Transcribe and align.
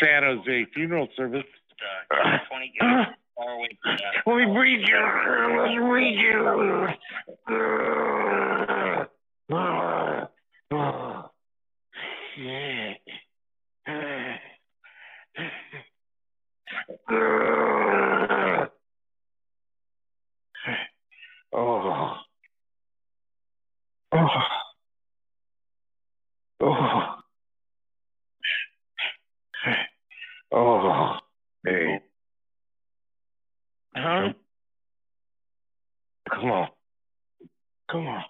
San 0.00 0.22
Jose 0.22 0.66
Funeral 0.74 1.08
Service. 1.16 1.44
Uh, 2.10 2.38
20 2.48 2.72
get 2.78 3.14
far 3.36 3.52
away 3.52 3.78
from 3.82 3.96
that. 3.96 4.26
Let 4.26 4.36
me 4.36 4.46
breathe 4.54 4.86
you. 4.86 5.00
Let 5.58 5.68
me 5.68 5.78
breathe 5.78 6.18
you. 6.18 6.88
Shit. 12.36 12.98
Oh. 21.52 22.16
Oh. 24.12 24.28
Oh. 26.60 27.18
Oh. 30.52 31.18
Hey. 31.64 32.00
Huh? 33.96 34.32
Come 36.30 36.50
on. 36.50 36.68
Come 37.90 38.06
on. 38.06 38.24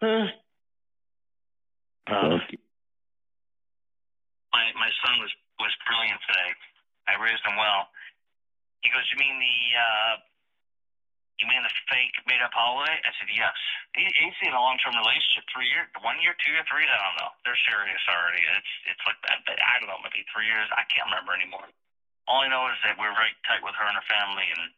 Huh? 0.00 0.26
Huh? 2.08 2.38
My 4.52 4.64
my 4.74 4.90
son 5.04 5.14
was 5.20 5.32
was 5.58 5.72
brilliant 5.86 6.20
today. 6.26 6.50
I 7.08 7.18
raised 7.22 7.42
him 7.44 7.56
well. 7.58 7.88
He 8.82 8.90
goes, 8.90 9.06
"You 9.10 9.18
mean 9.18 9.38
the 9.38 9.56
uh, 9.78 10.14
you 11.40 11.46
mean 11.50 11.62
the 11.62 11.74
fake 11.90 12.14
made 12.26 12.42
up 12.42 12.54
holiday?" 12.54 12.94
I 12.94 13.10
said, 13.18 13.30
"Yes." 13.34 13.56
He, 13.94 14.04
he's 14.06 14.38
in 14.48 14.54
a 14.54 14.62
long 14.62 14.78
term 14.80 14.96
relationship, 14.96 15.44
three 15.52 15.68
years, 15.68 15.84
one 16.00 16.16
year, 16.32 16.40
two 16.40 16.52
year, 16.56 16.64
three. 16.64 16.88
I 16.88 16.96
don't 16.96 17.18
know. 17.20 17.32
They're 17.44 17.60
serious 17.68 18.00
already. 18.08 18.40
It's 18.40 18.72
it's 18.88 19.04
like 19.04 19.20
I, 19.28 19.36
I 19.52 19.74
don't 19.76 19.92
know, 19.92 20.00
maybe 20.00 20.24
three 20.32 20.48
years. 20.48 20.64
I 20.72 20.88
can't 20.88 21.12
remember 21.12 21.36
anymore. 21.36 21.68
All 22.24 22.40
I 22.40 22.48
know 22.48 22.72
is 22.72 22.80
that 22.88 22.96
we're 22.96 23.12
very 23.12 23.36
tight 23.44 23.60
with 23.60 23.76
her 23.76 23.84
and 23.84 23.98
her 23.98 24.08
family, 24.08 24.48
and 24.48 24.72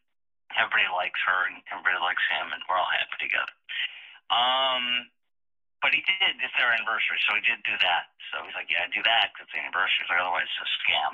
everybody 0.59 0.91
likes 0.91 1.21
her 1.23 1.47
and 1.47 1.63
everybody 1.71 1.95
likes 2.03 2.25
him, 2.27 2.51
and 2.51 2.59
we're 2.67 2.75
all 2.75 2.91
happy 2.91 3.15
together. 3.23 3.55
Um, 4.27 5.07
but 5.79 5.95
he 5.95 6.03
did. 6.03 6.35
It's 6.43 6.57
their 6.59 6.75
anniversary, 6.75 7.21
so 7.23 7.39
he 7.39 7.43
did 7.45 7.63
do 7.63 7.77
that. 7.79 8.11
So 8.33 8.43
he's 8.43 8.57
like, 8.57 8.67
"Yeah, 8.67 8.89
do 8.91 8.99
that 9.07 9.31
because 9.31 9.47
the 9.55 9.63
anniversary. 9.63 10.03
Like, 10.11 10.19
otherwise, 10.19 10.49
it's 10.51 10.67
a 10.67 10.69
scam." 10.83 11.13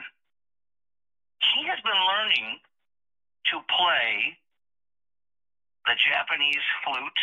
He 1.54 1.70
has 1.70 1.78
been 1.86 2.02
learning 2.02 2.64
to 3.52 3.56
play 3.70 4.40
the 5.86 5.98
Japanese 5.98 6.66
flute. 6.82 7.22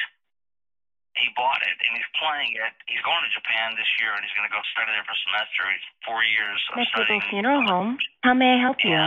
He 1.18 1.28
bought 1.34 1.60
it 1.66 1.76
and 1.82 1.92
he's 1.98 2.10
playing 2.18 2.54
it. 2.54 2.72
He's 2.86 3.02
going 3.02 3.22
to 3.26 3.30
Japan 3.34 3.74
this 3.74 3.90
year 3.98 4.14
and 4.14 4.22
he's 4.22 4.34
going 4.38 4.46
to 4.46 4.54
go 4.54 4.62
study 4.70 4.90
there 4.94 5.02
for 5.02 5.14
a 5.14 5.22
semester. 5.26 5.62
He's 5.66 5.86
four 6.06 6.22
years 6.22 6.58
of 6.70 6.78
Mexico 6.78 7.02
studying. 7.04 7.22
Funeral 7.30 7.62
Home. 7.66 7.98
How 8.22 8.34
may 8.34 8.54
I 8.54 8.60
help 8.62 8.78
you? 8.86 8.98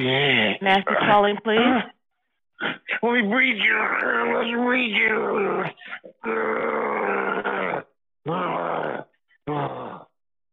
Yeah. 0.00 0.56
Master 0.62 0.96
calling, 1.04 1.36
please. 1.44 1.60
Let 3.02 3.12
me 3.12 3.22
breathe 3.28 3.56
you. 3.56 3.76
Let 3.76 4.44
me 4.44 4.54
breathe 4.56 4.96
you. 4.96 5.64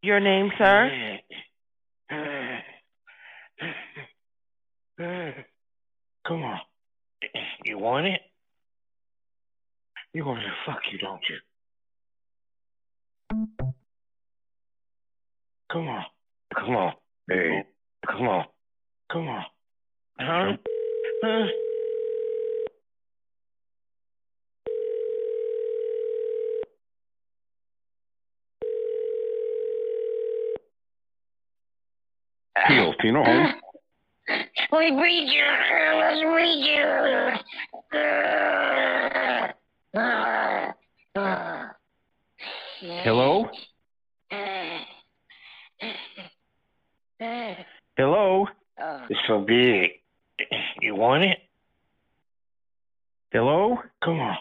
Your 0.02 0.20
name, 0.20 0.52
sir? 0.58 1.20
Come 6.28 6.44
on. 6.44 6.60
You 7.66 7.78
want 7.78 8.08
it? 8.08 8.22
You 10.18 10.26
want 10.26 10.40
me 10.40 10.46
to 10.46 10.52
fuck 10.66 10.82
you, 10.92 10.98
don't 10.98 11.22
you? 11.30 11.38
Come 15.72 15.88
on. 15.88 16.06
Come 16.56 16.76
on. 16.76 16.94
Hey. 17.30 17.64
Come 18.10 18.28
on. 18.28 18.46
Come 19.12 19.28
on. 19.28 19.46
Huh? 20.20 20.54
Huh? 21.24 21.46
Heal 32.68 32.96
Funeral 33.00 33.24
Home. 33.24 33.54
Let 34.72 34.80
me 34.80 34.92
breathe 34.98 35.30
you. 35.30 35.46
Let 35.94 36.16
me 36.16 36.24
breathe 36.26 36.66
you. 39.46 39.57
Hello? 43.04 43.50
Hello? 47.98 48.46
It's 49.10 49.20
so 49.28 49.40
big. 49.40 49.90
You 50.82 50.94
want 50.94 51.24
it? 51.24 51.40
Hello? 53.32 53.78
Come 54.04 54.20
on. 54.20 54.38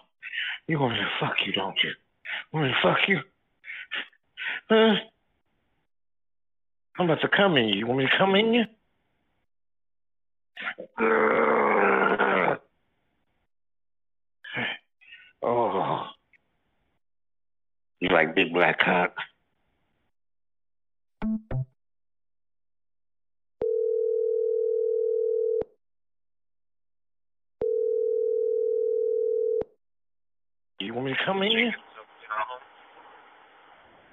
You 0.69 0.79
want 0.79 0.93
me 0.93 0.99
to 1.01 1.09
fuck 1.21 1.37
you, 1.47 1.53
don't 1.53 1.77
you? 1.83 1.93
Want 2.53 2.67
me 2.67 2.73
to 2.73 2.81
fuck 2.83 2.99
you? 3.09 3.21
Huh? 4.69 4.97
I'm 6.99 7.07
about 7.07 7.23
to 7.23 7.29
come 7.35 7.57
in 7.57 7.69
you. 7.69 7.77
You 7.77 7.87
want 7.87 8.01
me 8.01 8.05
to 8.05 8.19
come 8.19 8.35
in 8.35 8.53
you? 8.53 8.65
Oh. 15.43 16.07
You 18.01 18.09
like 18.11 18.35
big 18.35 18.53
black 18.53 18.79
cock? 18.79 19.15
You 30.81 30.95
want 30.95 31.07
me 31.07 31.13
to 31.15 31.19
come 31.25 31.43
in 31.43 31.51
you? 31.51 31.71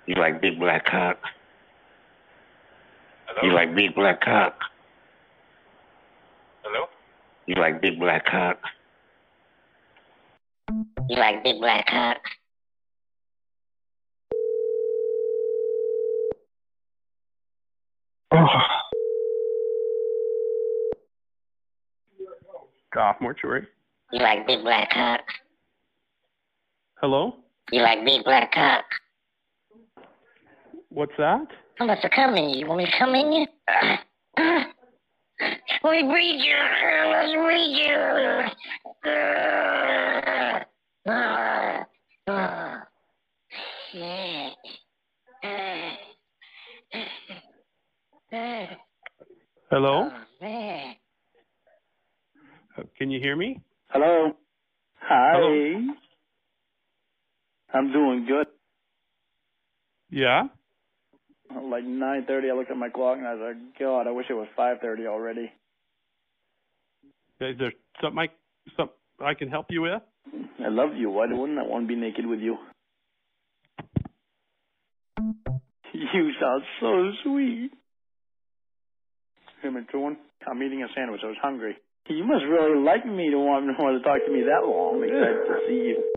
You 0.08 0.16
like 0.16 0.42
big 0.42 0.60
black 0.60 0.86
cock? 0.86 1.18
You 3.42 3.52
like 3.52 3.76
big 3.76 3.96
black 3.96 4.22
cock? 4.22 4.56
Hello? 6.64 6.86
You 7.46 7.56
like 7.56 7.82
big 7.82 8.00
black 8.00 8.26
cock? 8.26 8.60
You 11.10 11.18
like 11.18 11.44
big 11.44 11.60
black 11.60 11.86
cock? 11.88 12.18
Oh. 18.32 18.48
Goff 22.94 23.18
Mortuary. 23.22 23.68
You 24.12 24.20
like 24.20 24.48
big 24.48 24.62
black 24.64 24.92
cock? 24.92 25.22
Hello? 27.02 27.36
You 27.72 27.82
like 27.82 28.06
big 28.06 28.24
black 28.24 28.52
cock? 28.54 28.86
What's 30.90 31.12
that? 31.18 31.48
I'm 31.80 31.90
about 31.90 32.02
to 32.02 32.10
come 32.10 32.36
in 32.36 32.50
you. 32.50 32.60
You 32.60 32.68
want 32.68 32.78
me 32.78 32.86
to 32.86 32.98
come 32.98 33.16
in 33.16 33.32
you? 33.34 33.48
Let 35.84 35.92
me 35.92 36.04
breathe 36.04 36.40
you. 36.40 36.56
Let 37.10 37.26
me 37.26 37.36
breathe 37.36 37.78
you. 37.78 37.94
Hello? 41.06 42.20
Can 52.98 53.12
you 53.12 53.20
hear 53.20 53.36
me? 53.36 53.62
Hello. 53.90 54.34
Hi. 55.02 55.34
Hello. 55.34 55.96
I'm 57.74 57.92
doing 57.94 58.26
good. 58.28 58.48
Yeah? 60.12 60.44
Like 61.52 61.84
9:30, 61.84 62.52
I 62.52 62.56
looked 62.56 62.72
at 62.72 62.78
my 62.78 62.90
clock 62.90 63.18
and 63.18 63.28
I 63.28 63.34
was 63.36 63.56
like, 63.56 63.80
God, 63.80 64.08
I 64.08 64.12
wish 64.12 64.28
it 64.30 64.34
was 64.34 64.48
5:30 64.58 65.08
already. 65.08 65.52
Is 67.42 67.58
there 67.60 67.74
something 68.02 68.20
I, 68.20 68.30
some 68.78 68.90
I 69.20 69.34
can 69.34 69.50
help 69.50 69.68
you 69.70 69.82
with? 69.84 70.02
I 70.64 70.70
love 70.70 70.96
you. 70.96 71.10
Why 71.10 71.26
wouldn't 71.30 71.60
I 71.60 71.64
want 71.64 71.84
to 71.84 71.88
be 71.88 72.00
naked 72.00 72.26
with 72.26 72.40
you? 72.40 72.58
You 75.94 76.32
sound 76.40 76.64
so 76.80 77.12
sweet. 77.24 77.72
Hey, 79.62 79.70
Matron, 79.70 80.18
I'm 80.48 80.62
eating 80.62 80.84
a 80.84 80.88
sandwich. 80.96 81.22
I 81.24 81.28
was 81.28 81.38
hungry. 81.42 81.78
You 82.10 82.26
must 82.26 82.44
really 82.44 82.84
like 82.84 83.06
me 83.06 83.30
to 83.32 83.38
want, 83.38 83.66
want 83.80 84.02
to 84.02 84.04
talk 84.04 84.20
to 84.26 84.32
me 84.32 84.42
that 84.44 84.68
long. 84.68 84.98
I'm 84.98 85.04
excited 85.04 85.48
to 85.48 85.60
see 85.68 85.96
you 85.96 86.14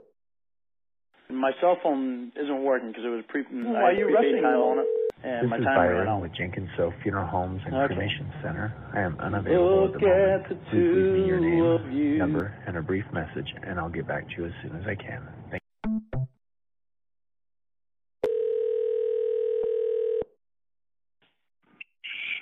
my 1.36 1.52
cell 1.60 1.76
phone 1.82 2.32
isn't 2.36 2.62
working 2.64 2.88
because 2.88 3.04
it 3.04 3.08
was 3.08 3.24
pre. 3.28 3.42
Well, 3.50 3.74
Why 3.74 3.90
are 3.90 3.92
you 3.92 4.12
rushing? 4.12 4.42
Time 4.42 4.56
on 4.56 4.78
it, 4.80 4.86
and 5.24 5.44
this 5.44 5.50
my 5.50 5.58
is 5.58 5.64
Byron 5.64 6.20
with 6.20 6.32
Jenkins-Soffe 6.34 6.94
Funeral 7.02 7.26
Homes 7.26 7.60
and 7.66 7.74
okay. 7.74 7.94
Cremation 7.94 8.32
Center. 8.42 8.74
I 8.94 9.00
am 9.00 9.18
unavailable 9.20 9.86
Look 9.86 9.94
at 9.94 10.00
the 10.00 10.06
moment. 10.06 10.42
At 10.42 10.48
the 10.48 10.56
Please 10.70 10.90
leave 10.94 11.12
me 11.12 11.26
your 11.26 11.40
name, 11.40 11.92
you. 11.92 12.18
number, 12.18 12.54
and 12.66 12.76
a 12.76 12.82
brief 12.82 13.04
message, 13.12 13.48
and 13.62 13.78
I'll 13.78 13.88
get 13.88 14.06
back 14.06 14.28
to 14.28 14.34
you 14.38 14.46
as 14.46 14.52
soon 14.62 14.76
as 14.76 14.86
I 14.86 14.94
can. 14.94 15.28
Thank 15.50 15.62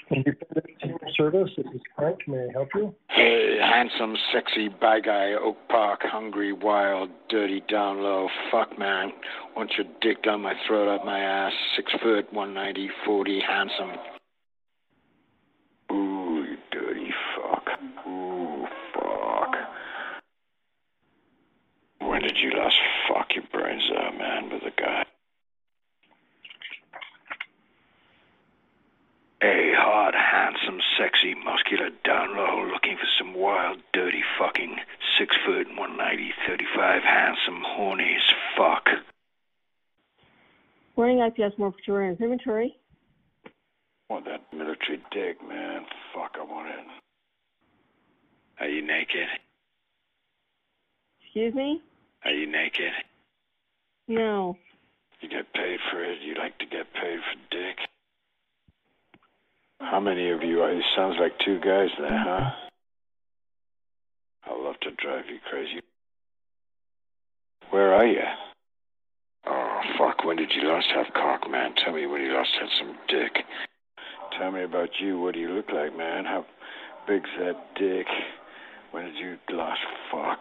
Thank 0.08 0.26
you. 0.26 0.34
Service, 1.16 1.50
this 1.56 1.66
is 1.74 1.80
Frank. 1.96 2.18
May 2.26 2.48
I 2.48 2.52
help 2.52 2.68
you? 2.74 2.94
Hey, 3.08 3.58
handsome, 3.60 4.16
sexy, 4.32 4.68
bad 4.68 5.04
guy, 5.04 5.32
Oak 5.32 5.56
Park, 5.68 6.00
hungry, 6.02 6.52
wild, 6.52 7.10
dirty, 7.28 7.62
down 7.68 8.02
low. 8.02 8.28
Fuck, 8.50 8.78
man. 8.78 9.12
Want 9.56 9.72
your 9.76 9.86
dick 10.00 10.22
down 10.22 10.42
my 10.42 10.54
throat, 10.66 10.92
up 10.92 11.04
my 11.04 11.20
ass. 11.20 11.52
Six 11.76 11.92
foot, 12.02 12.32
190, 12.32 12.90
40, 13.04 13.40
handsome. 13.40 13.90
Ooh, 15.92 16.44
you 16.48 16.56
dirty 16.72 17.10
fuck. 17.36 17.68
Ooh, 18.06 18.66
fuck. 18.94 19.54
When 22.00 22.22
did 22.22 22.36
you 22.36 22.50
last 22.58 22.76
fuck 23.08 23.28
your 23.34 23.44
brains 23.52 23.82
out, 23.96 24.18
man, 24.18 24.50
with 24.50 24.62
a 24.62 24.80
guy? 24.80 25.04
Hey, 29.40 29.72
hot, 29.76 30.14
handsome, 30.14 30.80
sexy, 30.98 31.34
muscular, 31.34 31.90
down 32.04 32.36
low, 32.36 32.64
looking 32.72 32.96
for 32.96 33.08
some 33.18 33.34
wild, 33.34 33.78
dirty 33.92 34.22
fucking, 34.38 34.76
six 35.18 35.36
foot, 35.44 35.66
190, 35.68 36.32
35, 36.46 37.02
handsome, 37.02 37.62
horny 37.64 38.16
as 38.16 38.34
fuck. 38.56 38.88
Morning, 40.96 41.20
IPS 41.20 41.54
and 41.58 42.20
Inventory. 42.20 42.76
Want 44.08 44.26
that 44.26 44.42
military 44.52 45.02
dick, 45.10 45.38
man. 45.46 45.84
Fuck, 46.14 46.36
I 46.38 46.44
want 46.44 46.68
it. 46.68 46.86
Are 48.60 48.68
you 48.68 48.86
naked? 48.86 49.26
Excuse 51.22 51.54
me? 51.54 51.82
Are 52.24 52.30
you 52.30 52.46
naked? 52.46 52.92
No. 54.06 54.56
You 55.20 55.28
get 55.28 55.52
paid 55.52 55.78
for 55.90 56.04
it. 56.04 56.20
You 56.22 56.34
like 56.34 56.58
to 56.58 56.66
get 56.66 56.92
paid 56.92 57.18
for 57.18 57.40
dick. 57.50 57.78
How 59.90 60.00
many 60.00 60.30
of 60.30 60.42
you 60.42 60.62
are? 60.62 60.72
It 60.72 60.82
sounds 60.96 61.16
like 61.20 61.32
two 61.44 61.60
guys 61.60 61.88
there, 61.98 62.24
huh? 62.24 62.50
I'd 64.46 64.60
love 64.60 64.76
to 64.82 64.90
drive 64.92 65.24
you 65.28 65.38
crazy. 65.48 65.80
Where 67.70 67.94
are 67.94 68.06
you? 68.06 68.22
Oh, 69.46 69.80
fuck. 69.98 70.24
When 70.24 70.36
did 70.36 70.50
you 70.54 70.68
last 70.68 70.86
have 70.94 71.12
cock, 71.14 71.50
man? 71.50 71.74
Tell 71.84 71.92
me 71.92 72.06
when 72.06 72.22
you 72.22 72.32
last 72.32 72.50
had 72.58 72.68
some 72.78 72.96
dick. 73.08 73.44
Tell 74.38 74.50
me 74.50 74.64
about 74.64 74.88
you. 75.00 75.20
What 75.20 75.34
do 75.34 75.40
you 75.40 75.50
look 75.50 75.70
like, 75.72 75.96
man? 75.96 76.24
How 76.24 76.44
big's 77.06 77.30
that 77.38 77.56
dick? 77.78 78.06
When 78.90 79.04
did 79.04 79.16
you 79.16 79.36
last 79.56 79.80
fuck? 80.10 80.40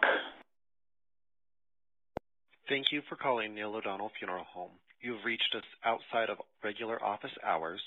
Thank 2.68 2.86
you 2.92 3.02
for 3.08 3.16
calling 3.16 3.54
Neil 3.54 3.74
O'Donnell 3.74 4.10
Funeral 4.18 4.44
Home. 4.54 4.70
You've 5.00 5.24
reached 5.24 5.54
us 5.54 5.64
outside 5.84 6.30
of 6.30 6.38
regular 6.62 7.02
office 7.04 7.30
hours. 7.46 7.80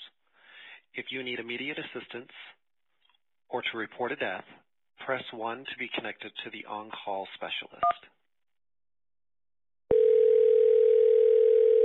If 0.94 1.06
you 1.10 1.22
need 1.22 1.38
immediate 1.38 1.78
assistance 1.78 2.30
or 3.48 3.62
to 3.62 3.78
report 3.78 4.12
a 4.12 4.16
death, 4.16 4.44
press 5.04 5.22
1 5.32 5.58
to 5.58 5.78
be 5.78 5.88
connected 5.94 6.32
to 6.44 6.50
the 6.50 6.64
on-call 6.68 7.26
specialist. 7.34 8.00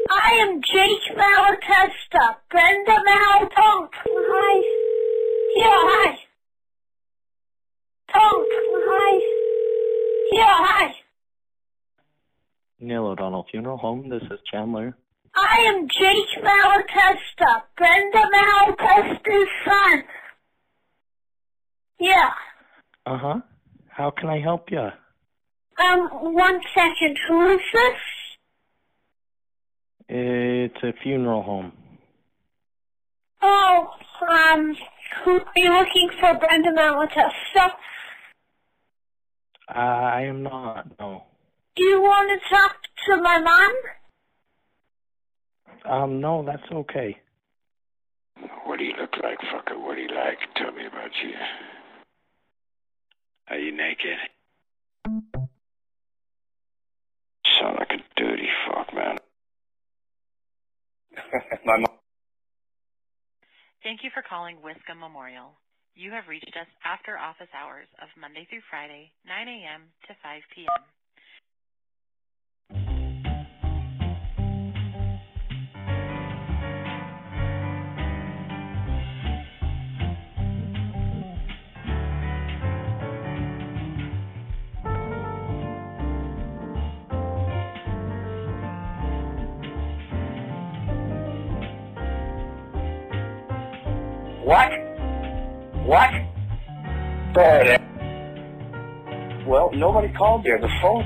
I 0.09 0.31
am 0.41 0.61
Jake 0.61 1.17
Malatesta. 1.17 2.38
Brenda 2.50 2.91
Malatonk. 2.91 3.89
Hi. 3.94 4.55
Yeah, 5.55 5.65
hi. 5.67 6.17
Tonk. 8.11 8.47
Hi. 8.50 9.19
Yeah, 10.31 10.57
hi. 10.59 10.95
Neil 12.79 13.05
O'Donnell 13.07 13.45
Funeral 13.51 13.77
Home. 13.77 14.09
This 14.09 14.23
is 14.23 14.39
Chandler. 14.51 14.97
I 15.35 15.65
am 15.68 15.88
Jake 15.88 16.44
Malatesta. 16.44 17.63
Brenda 17.75 18.30
Malatesta's 18.33 19.50
son. 19.65 20.03
Yeah. 22.00 22.31
Uh 23.06 23.18
huh. 23.18 23.39
How 23.89 24.12
can 24.12 24.30
I 24.30 24.39
help 24.39 24.69
you? 24.71 24.89
Um, 25.80 26.09
one 26.33 26.59
second. 26.75 27.18
Who 27.27 27.51
is 27.53 27.62
this? 27.74 28.00
It's 30.09 30.83
a 30.83 30.94
funeral 31.01 31.41
home. 31.41 31.71
Oh, 33.41 33.89
um, 34.29 34.75
who 35.24 35.39
are 35.39 35.45
you 35.56 35.69
looking 35.69 36.09
for, 36.19 36.33
Brenda 36.36 36.71
Malatesta? 36.71 37.71
I 39.68 40.21
am 40.24 40.44
not. 40.44 40.88
No. 41.00 41.24
Do 41.75 41.83
you 41.83 42.01
want 42.01 42.39
to 42.41 42.50
talk 42.50 42.75
to 43.07 43.21
my 43.21 43.39
mom? 43.39 43.74
Um. 45.86 46.22
No, 46.22 46.44
that's 46.46 46.64
okay. 46.72 47.18
What 48.66 48.80
do 48.80 48.86
you 48.86 48.94
look 49.00 49.14
like, 49.22 49.40
fucker? 49.40 49.80
What 49.80 49.96
do 49.96 50.02
you 50.02 50.10
like? 50.10 50.40
Tell 50.56 50.72
me 50.72 50.86
about 50.86 51.12
you. 51.24 51.34
Are 53.50 53.58
you 53.60 53.72
naked? 53.72 54.18
Sound 57.60 57.78
like 57.80 57.92
a 57.92 58.20
dirty 58.20 58.48
fuck, 58.68 58.94
man. 58.94 59.18
My 61.66 61.78
mom. 61.78 61.98
Thank 63.84 64.04
you 64.04 64.10
for 64.14 64.24
calling 64.24 64.58
Wiscombe 64.64 65.00
Memorial. 65.00 65.52
You 65.94 66.12
have 66.12 66.28
reached 66.28 66.56
us 66.58 66.68
after 66.84 67.18
office 67.18 67.52
hours 67.54 67.88
of 68.02 68.08
Monday 68.20 68.48
through 68.50 68.66
Friday, 68.70 69.12
9 69.28 69.48
a.m. 69.48 69.92
to 70.08 70.16
5 70.24 70.42
p.m. 70.56 70.81
What? 94.44 94.72
What? 95.86 96.12
Good. 97.34 97.79
Well, 99.48 99.72
nobody 99.74 100.13
called 100.13 100.44
there. 100.44 100.60
The 100.60 100.70
phone. 100.82 101.03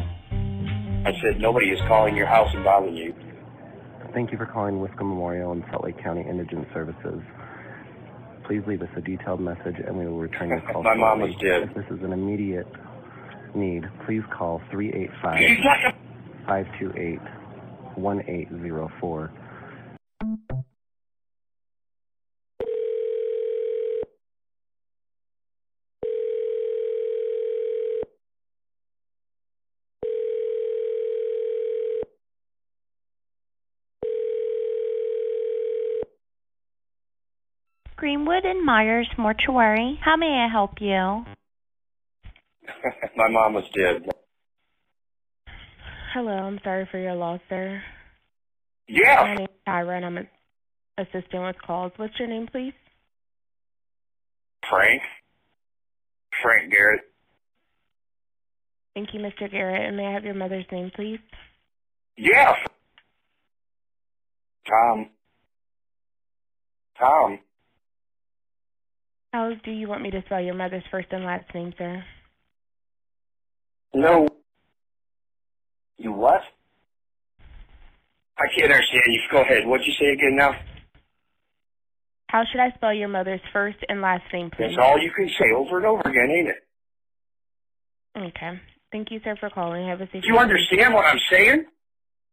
I 1.05 1.11
said 1.21 1.39
nobody 1.39 1.67
is 1.67 1.79
calling 1.87 2.15
your 2.15 2.25
house 2.25 2.49
and 2.53 2.63
bothering 2.63 2.95
you. 2.95 3.13
Thank 4.13 4.31
you 4.31 4.37
for 4.37 4.47
calling 4.47 4.79
Wiscombe 4.79 5.09
Memorial 5.09 5.51
and 5.51 5.63
Salt 5.69 5.83
Lake 5.83 6.01
County 6.03 6.25
Indigent 6.27 6.67
Services. 6.73 7.21
Please 8.47 8.63
leave 8.65 8.81
us 8.81 8.89
a 8.97 9.01
detailed 9.01 9.39
message 9.39 9.75
and 9.85 9.97
we 9.97 10.07
will 10.07 10.17
return 10.17 10.49
your 10.49 10.61
call 10.61 10.81
My 10.83 10.95
mom 10.95 11.21
is 11.21 11.35
dead. 11.35 11.63
If 11.63 11.75
this 11.75 11.85
is 11.91 12.03
an 12.03 12.13
immediate 12.13 12.67
need, 13.53 13.83
please 14.05 14.23
call 14.35 14.61
385 14.71 15.41
You 15.41 15.57
got 15.63 15.75
to 15.77 15.91
528 16.47 17.19
1804. 17.97 19.31
Greenwood 38.27 38.45
and 38.45 38.65
Myers 38.65 39.07
Mortuary. 39.17 39.97
How 40.03 40.17
may 40.17 40.45
I 40.45 40.49
help 40.51 40.81
you? 40.81 41.23
My 43.15 43.29
mom 43.29 43.53
was 43.53 43.63
dead. 43.73 44.05
Hello, 46.13 46.31
I'm 46.31 46.59
sorry 46.61 46.87
for 46.91 46.99
your 46.99 47.15
loss, 47.15 47.39
sir. 47.47 47.81
Yeah. 48.89 49.21
My 49.21 49.35
name 49.35 49.47
is 49.49 49.55
Tyra, 49.65 49.95
and 49.95 50.05
I'm 50.05 50.17
an 50.17 50.27
assistant 50.97 51.43
with 51.43 51.55
calls. 51.65 51.93
What's 51.95 52.19
your 52.19 52.27
name, 52.27 52.47
please? 52.51 52.73
Frank. 54.69 55.01
Frank 56.41 56.73
Garrett. 56.73 57.01
Thank 58.93 59.13
you, 59.13 59.21
Mr. 59.21 59.49
Garrett. 59.49 59.87
And 59.87 59.95
may 59.95 60.05
I 60.05 60.11
have 60.11 60.25
your 60.25 60.33
mother's 60.33 60.65
name, 60.69 60.91
please? 60.93 61.19
Yeah. 62.17 62.55
Tom. 64.67 65.09
Tom. 66.99 67.39
How 69.33 69.51
do 69.63 69.71
you 69.71 69.87
want 69.87 70.01
me 70.01 70.11
to 70.11 70.21
spell 70.25 70.41
your 70.41 70.55
mother's 70.55 70.83
first 70.89 71.07
and 71.11 71.25
last 71.25 71.53
name, 71.53 71.73
sir? 71.77 72.03
No. 73.93 74.27
You 75.97 76.11
what? 76.11 76.41
I 78.37 78.45
can't 78.55 78.71
understand 78.71 79.03
you. 79.07 79.19
Go 79.31 79.41
ahead. 79.41 79.65
What'd 79.65 79.85
you 79.85 79.93
say 79.99 80.11
again 80.13 80.35
now? 80.35 80.53
How 82.29 82.43
should 82.51 82.59
I 82.59 82.71
spell 82.75 82.93
your 82.93 83.07
mother's 83.07 83.41
first 83.53 83.77
and 83.89 84.01
last 84.01 84.23
name, 84.33 84.49
please? 84.51 84.75
That's 84.75 84.77
all 84.77 84.99
you 84.99 85.11
can 85.11 85.29
say 85.39 85.51
over 85.55 85.77
and 85.77 85.85
over 85.85 86.01
again, 86.01 86.29
ain't 86.29 86.49
it? 86.49 86.67
Okay. 88.17 88.59
Thank 88.91 89.11
you, 89.11 89.19
sir, 89.23 89.35
for 89.39 89.49
calling. 89.49 89.87
Have 89.87 90.01
a 90.01 90.05
safe 90.11 90.23
Do 90.23 90.27
you 90.27 90.37
understand 90.37 90.93
what 90.93 91.05
I'm 91.05 91.19
saying? 91.31 91.65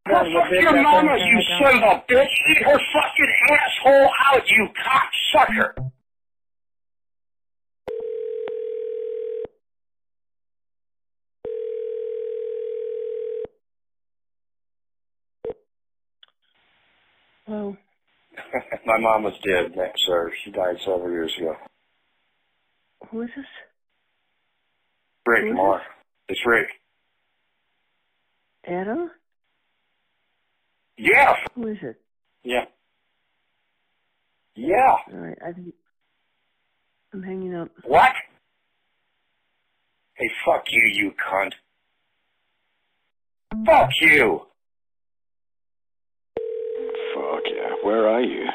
Well, 0.07 0.25
fuck 0.25 0.51
your 0.53 0.83
mama, 0.83 1.17
you 1.17 1.41
son 1.59 1.77
of 1.77 1.83
a 1.83 2.13
bitch! 2.13 2.29
Eat 2.51 2.59
her 2.59 2.79
fucking 2.93 3.33
asshole 3.51 4.11
out, 4.27 4.43
you 4.51 4.69
cocksucker! 4.77 5.91
Oh. 17.49 17.77
My 18.87 18.99
mom 18.99 19.25
was 19.25 19.35
dead, 19.45 19.73
sir. 19.97 20.33
She 20.45 20.51
died 20.51 20.77
several 20.81 21.11
years 21.11 21.33
ago. 21.39 21.55
Who 23.11 23.23
is 23.23 23.31
this? 23.37 23.47
Rick, 25.27 25.45
Who 25.45 25.51
is 25.51 25.57
Mar. 25.57 25.83
It's 26.29 26.47
Rick. 26.47 26.69
Adam? 28.67 29.11
Yeah. 30.97 31.35
Who 31.55 31.69
is 31.69 31.79
it? 31.83 32.01
Yeah. 32.43 32.65
Yeah. 34.55 34.97
All 35.13 35.19
right, 35.19 35.39
I 35.47 35.53
think 35.53 35.75
I'm 37.13 37.23
hanging 37.23 37.55
up. 37.55 37.71
What? 37.85 38.13
Hey, 40.15 40.31
fuck 40.47 40.65
you, 40.71 40.83
you 40.83 41.13
cunt. 41.13 41.53
Fuck 43.67 43.91
you. 44.01 44.43
Fuck 47.15 47.43
yeah. 47.47 47.74
Where 47.85 48.09
are 48.09 48.23
you? 48.23 48.47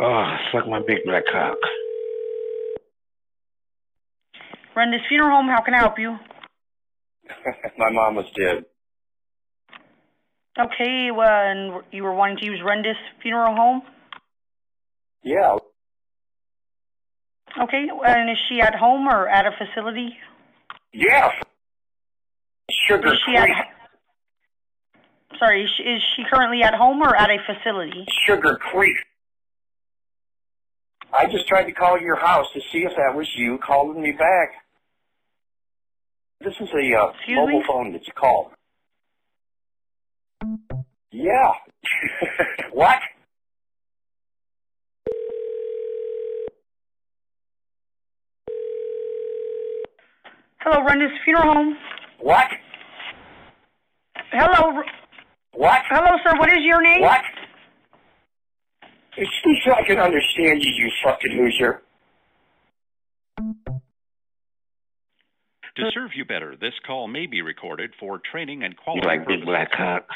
Ah, 0.00 0.02
oh, 0.02 0.36
suck 0.50 0.68
my 0.68 0.80
big 0.84 1.04
black 1.04 1.22
cock. 1.30 1.56
Run 4.74 4.90
this 4.90 5.02
funeral 5.08 5.36
home. 5.36 5.46
How 5.46 5.62
can 5.62 5.74
I 5.74 5.78
help 5.78 5.96
you? 5.96 6.16
My 7.78 7.90
mom 7.92 8.16
was 8.16 8.26
dead. 8.36 8.64
Okay, 10.58 11.10
well, 11.14 11.30
and 11.30 11.84
you 11.92 12.02
were 12.02 12.12
wanting 12.12 12.38
to 12.38 12.46
use 12.46 12.58
Rendis 12.66 12.98
Funeral 13.22 13.54
Home? 13.54 13.82
Yeah. 15.22 15.56
Okay, 17.62 17.86
and 18.06 18.30
is 18.30 18.38
she 18.48 18.60
at 18.60 18.74
home 18.74 19.06
or 19.06 19.28
at 19.28 19.46
a 19.46 19.52
facility? 19.56 20.16
Yeah. 20.92 21.30
Sugar 22.88 23.12
Is 23.12 23.20
she 23.24 23.36
at, 23.36 23.44
Creek. 23.44 23.56
Sorry, 25.40 25.64
is 25.64 25.70
she, 26.16 26.22
currently 26.30 26.62
at 26.62 26.74
home 26.74 27.02
or 27.02 27.16
at 27.16 27.30
a 27.30 27.38
facility? 27.44 28.04
Sugar 28.26 28.56
Creek. 28.56 28.96
I 31.12 31.26
just 31.26 31.48
tried 31.48 31.64
to 31.64 31.72
call 31.72 31.98
your 31.98 32.16
house 32.16 32.46
to 32.54 32.60
see 32.70 32.84
if 32.84 32.92
that 32.96 33.16
was 33.16 33.26
you 33.34 33.58
calling 33.58 34.00
me 34.00 34.12
back. 34.12 34.52
This 36.40 36.54
is 36.60 36.68
a 36.72 36.96
uh, 36.96 37.12
mobile 37.30 37.58
me? 37.58 37.64
phone 37.66 37.92
that 37.92 38.06
you 38.06 38.12
call. 38.12 38.52
Yeah. 41.10 41.52
what? 42.72 43.00
Hello, 50.60 50.86
Rendis 50.86 51.10
Funeral 51.24 51.52
Home. 51.52 51.76
What? 52.20 52.46
Hello. 54.30 54.82
R- 55.54 55.60
What? 55.60 55.80
Hello, 55.88 56.16
sir. 56.24 56.38
What 56.38 56.48
is 56.50 56.60
your 56.62 56.82
name? 56.82 57.02
What? 57.02 57.20
Speak 59.12 59.58
so 59.64 59.72
I 59.72 59.82
can 59.86 59.98
understand 59.98 60.62
you, 60.62 60.70
you 60.72 60.90
fucking 61.04 61.36
loser. 61.36 61.82
To 65.76 65.90
serve 65.94 66.10
you 66.14 66.24
better, 66.24 66.56
this 66.60 66.72
call 66.86 67.06
may 67.08 67.26
be 67.26 67.42
recorded 67.42 67.92
for 67.98 68.20
training 68.30 68.62
and 68.64 68.76
quality. 68.76 69.00
You 69.00 69.02
quality 69.02 69.18
like 69.18 69.26
big 69.26 69.44
black 69.46 69.70
cock? 69.72 70.06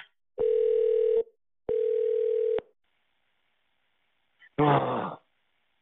Oh, 4.58 5.18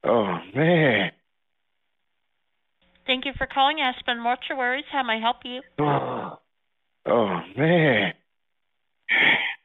oh 0.04 0.38
man. 0.54 1.12
Thank 3.06 3.25
you 3.25 3.32
for 3.37 3.47
calling 3.47 3.80
Aspen 3.80 4.18
Mortuaries. 4.18 4.85
How 4.90 5.02
may 5.02 5.14
I 5.14 5.21
help 5.21 5.38
you? 5.44 5.61
Oh, 5.78 6.38
oh 7.06 7.40
man. 7.56 8.14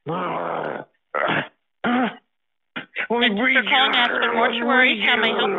Oh. 0.10 0.86
Thank 3.10 3.38
you 3.38 3.54
for 3.54 3.64
calling 3.70 3.96
Aspen 3.96 4.32
Mortuaries. 4.36 5.06
How 5.06 5.16
may 5.18 5.32
I 5.32 5.38
help 5.40 5.52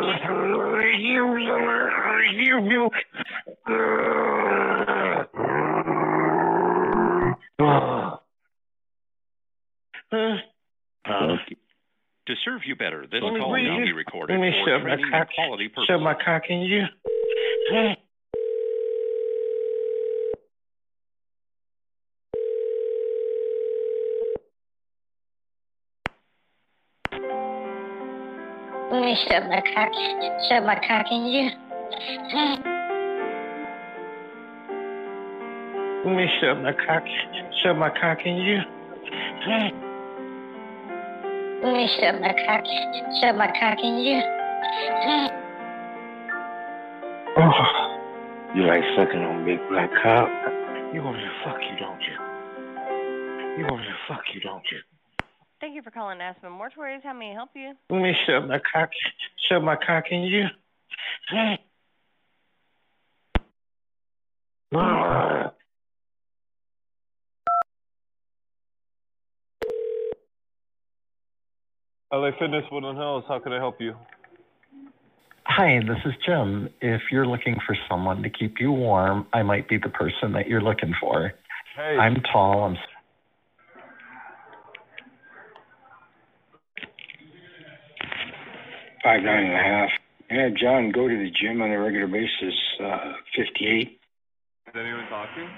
you? 1.01 2.89
Uh, 10.11 11.37
To 12.27 12.33
serve 12.45 12.61
you 12.65 12.75
better, 12.75 13.05
this 13.11 13.21
Let 13.23 13.33
me 13.33 13.39
call 13.39 13.53
read 13.53 13.69
may 13.79 13.85
be 13.85 13.91
recorded 13.93 14.33
Let 14.33 14.41
me 14.41 14.51
for 14.63 14.69
shove 14.69 14.81
my 14.83 14.95
training 14.95 15.11
cock, 15.11 15.27
and 15.27 15.35
quality 15.35 15.67
purposes. 15.69 15.87
shove 15.87 16.01
my 16.01 16.13
cock 16.13 16.43
in 16.49 16.61
you. 16.61 16.83
Me 29.09 29.17
shove 29.27 29.43
my 29.49 29.61
cock, 29.73 29.89
shove 30.47 30.63
my 30.65 30.75
cock 30.87 31.05
in 31.11 31.25
you. 31.25 31.49
Let 36.05 36.15
me 36.15 36.27
shove 36.39 36.57
my 36.59 36.73
cock, 36.73 37.03
shove 37.63 37.77
my 37.77 37.89
cock 37.89 38.19
in 38.23 38.35
you. 38.37 38.59
Let 41.63 41.73
me 41.73 41.89
shove 41.99 42.21
my 42.21 42.33
cock, 42.45 42.63
shove 43.19 43.35
my 43.35 43.47
cock 43.59 43.79
in 43.81 43.97
you. 43.97 44.21
Oh, 47.35 48.53
you 48.55 48.63
like 48.67 48.83
sucking 48.95 49.21
on 49.21 49.43
big 49.43 49.59
black 49.69 49.89
cock? 50.03 50.29
You 50.93 51.01
want 51.01 51.17
me 51.17 51.23
to 51.23 51.29
fuck 51.43 51.59
you, 51.61 51.77
don't 51.79 52.01
you? 52.01 52.15
You 53.57 53.65
want 53.65 53.81
me 53.81 53.87
to 53.87 53.97
fuck 54.07 54.23
you, 54.35 54.41
don't 54.41 54.63
you? 54.71 54.88
Thank 55.61 55.75
you 55.75 55.81
for 55.81 55.91
calling 55.91 56.21
Aspen 56.21 56.51
Mortuaries. 56.51 57.03
How 57.03 57.13
may 57.13 57.31
I 57.31 57.33
help 57.33 57.49
you? 57.53 57.73
Let 57.89 58.01
me 58.01 58.13
shove 58.25 58.47
my 58.47 58.59
cock, 58.73 58.89
shove 59.49 59.61
my 59.61 59.75
cock 59.75 60.05
in 60.09 60.21
you. 60.23 60.45
Ah. 64.73 65.51
LA 72.11 72.31
Fitness, 72.39 72.63
Woodland 72.71 72.97
Hills. 72.97 73.23
How 73.27 73.39
can 73.39 73.51
I 73.51 73.57
help 73.57 73.81
you? 73.81 73.95
Hi, 75.45 75.79
this 75.79 75.97
is 76.05 76.13
Jim. 76.25 76.69
If 76.81 77.01
you're 77.11 77.27
looking 77.27 77.57
for 77.65 77.75
someone 77.89 78.23
to 78.23 78.29
keep 78.29 78.59
you 78.59 78.71
warm, 78.71 79.27
I 79.33 79.43
might 79.43 79.67
be 79.67 79.77
the 79.77 79.89
person 79.89 80.31
that 80.33 80.47
you're 80.47 80.61
looking 80.61 80.93
for. 81.01 81.33
Hey. 81.75 81.97
I'm 81.97 82.15
tall. 82.31 82.63
I'm 82.63 82.77
Five 89.03 89.23
nine 89.23 89.45
and 89.45 89.53
a 89.53 89.63
half. 89.63 89.89
Yeah, 90.29 90.49
John, 90.55 90.91
go 90.91 91.07
to 91.07 91.17
the 91.17 91.31
gym 91.31 91.61
on 91.61 91.71
a 91.71 91.79
regular 91.79 92.07
basis. 92.07 92.53
Uh, 92.83 93.13
fifty-eight, 93.35 93.99
Is 94.67 94.73
anyone 94.75 95.07
talking? 95.09 95.49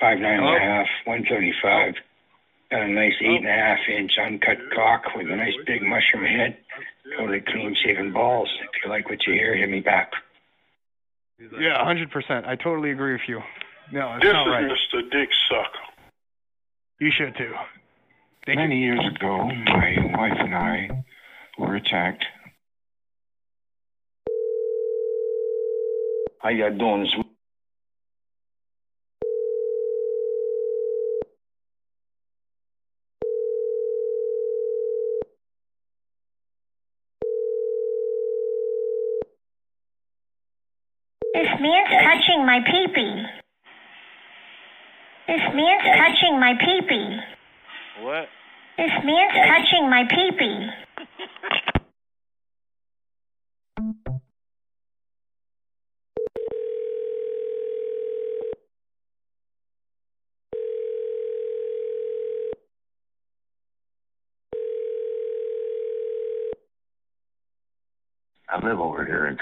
five 0.00 0.18
nine 0.18 0.40
and 0.42 0.56
a 0.56 0.60
half, 0.60 0.86
one 1.04 1.24
thirty-five. 1.28 1.94
Got 2.70 2.82
a 2.82 2.88
nice 2.88 3.14
eight 3.22 3.36
and 3.40 3.48
a 3.48 3.52
half 3.52 3.78
inch 3.88 4.12
uncut 4.24 4.58
cock 4.74 5.02
with 5.16 5.26
a 5.30 5.36
nice 5.36 5.54
big 5.66 5.82
mushroom 5.82 6.24
head. 6.24 6.56
Totally 7.16 7.40
clean 7.40 7.74
shaven 7.82 8.12
balls. 8.12 8.48
If 8.62 8.84
you 8.84 8.90
like 8.90 9.08
what 9.08 9.26
you 9.26 9.32
hear, 9.34 9.56
hit 9.56 9.70
me 9.70 9.80
back. 9.80 10.12
Yeah, 11.58 11.82
hundred 11.84 12.10
percent. 12.10 12.46
I 12.46 12.56
totally 12.56 12.90
agree 12.90 13.12
with 13.12 13.28
you. 13.28 13.40
No, 13.92 14.14
it's 14.16 14.24
This 14.24 14.32
not 14.32 14.62
is. 14.64 14.70
Mr. 14.92 15.10
Dick 15.10 15.28
Sucker. 15.48 15.84
You 17.00 17.10
should 17.16 17.36
too. 17.36 17.52
Thank 18.44 18.58
Many 18.58 18.80
years 18.80 19.00
ago, 19.14 19.44
my 19.46 19.96
wife 20.16 20.36
and 20.38 20.54
I 20.54 21.04
were 21.58 21.76
attacked. 21.76 22.24
How 26.48 26.54
you 26.54 26.70
doing? 26.70 27.06
sweet? 27.12 27.26
This 41.34 41.48
man's 41.60 41.90
touching 41.90 42.46
my 42.46 42.60
peepee. 42.60 43.26
This 45.26 45.40
man's 45.52 45.84
touching 45.98 46.40
my 46.40 46.54
peepee. 46.54 47.20
What? 48.00 48.28
This 48.78 48.92
man's 49.04 49.34
touching 49.34 49.90
my 49.90 50.04
peepee. 50.04 50.77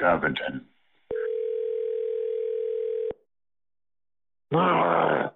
Covington. 0.07 0.65
Ah. 4.55 5.33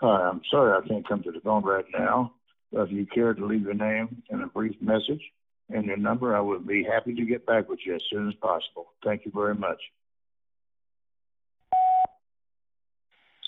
Hi, 0.00 0.08
I'm 0.08 0.40
sorry 0.50 0.76
I 0.76 0.88
can't 0.88 1.06
come 1.06 1.22
to 1.22 1.30
the 1.30 1.38
phone 1.38 1.62
right 1.62 1.84
now, 1.96 2.32
but 2.72 2.82
if 2.82 2.90
you 2.90 3.06
care 3.06 3.32
to 3.32 3.46
leave 3.46 3.62
your 3.62 3.74
name 3.74 4.20
and 4.30 4.42
a 4.42 4.46
brief 4.46 4.74
message 4.80 5.22
and 5.68 5.84
your 5.84 5.98
number, 5.98 6.34
I 6.34 6.40
would 6.40 6.66
be 6.66 6.82
happy 6.82 7.14
to 7.14 7.24
get 7.24 7.46
back 7.46 7.68
with 7.68 7.78
you 7.86 7.94
as 7.94 8.02
soon 8.10 8.26
as 8.26 8.34
possible. 8.34 8.86
Thank 9.04 9.24
you 9.24 9.30
very 9.32 9.54
much. 9.54 9.80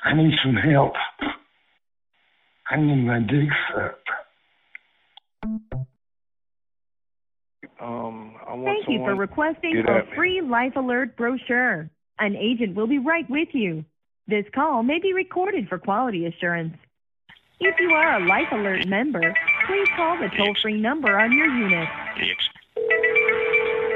I 0.05 0.15
need 0.15 0.35
some 0.45 0.55
help. 0.55 0.93
My 2.79 3.19
dick. 3.21 3.49
Um, 7.81 8.35
I 8.47 8.55
want 8.55 8.65
Thank 8.65 8.89
you 8.89 8.99
for 8.99 9.15
requesting 9.15 9.85
a 9.87 10.03
free 10.15 10.41
Life 10.41 10.77
Alert 10.77 11.17
brochure. 11.17 11.91
An 12.19 12.37
agent 12.37 12.75
will 12.75 12.87
be 12.87 12.99
right 12.99 13.29
with 13.29 13.49
you. 13.53 13.85
This 14.27 14.47
call 14.55 14.83
may 14.83 15.01
be 15.01 15.13
recorded 15.13 15.69
for 15.69 15.79
quality 15.79 16.27
assurance. 16.27 16.75
If 17.61 17.79
you 17.79 17.91
are 17.91 18.21
a 18.21 18.25
Life 18.25 18.49
Alert 18.53 18.87
member, 18.87 19.35
please 19.67 19.89
call 19.97 20.17
the 20.19 20.29
toll-free 20.37 20.81
number 20.81 21.19
on 21.19 21.33
your 21.33 21.49
unit. 21.49 21.89
Hey, 22.17 22.31
ex- 22.31 22.49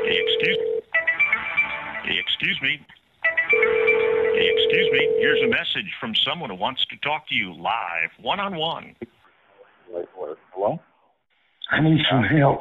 hey, 0.05 0.19
excuse 0.19 0.77
excuse 2.05 2.61
me. 2.61 2.81
Hey, 4.37 4.51
excuse 4.55 4.89
me. 4.93 5.09
Here's 5.19 5.43
a 5.43 5.47
message 5.47 5.91
from 5.99 6.15
someone 6.15 6.51
who 6.51 6.57
wants 6.57 6.85
to 6.91 6.97
talk 6.99 7.27
to 7.29 7.35
you 7.35 7.55
live, 7.55 8.11
one 8.21 8.39
on 8.39 8.55
one. 8.55 8.95
Hello? 10.53 10.79
I 11.71 11.81
need 11.81 12.05
some 12.11 12.23
help. 12.23 12.61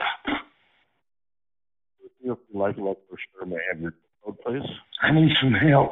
If 2.01 2.12
you 2.22 2.39
like 2.53 2.77
like 2.77 2.98
for 3.10 3.17
sure, 3.17 3.46
may 3.46 3.58
I 3.58 3.74
have 3.74 3.82
your 3.82 3.94
code, 4.24 4.38
please? 4.46 4.70
I 5.01 5.12
need 5.12 5.36
some 5.41 5.51
help. 5.51 5.91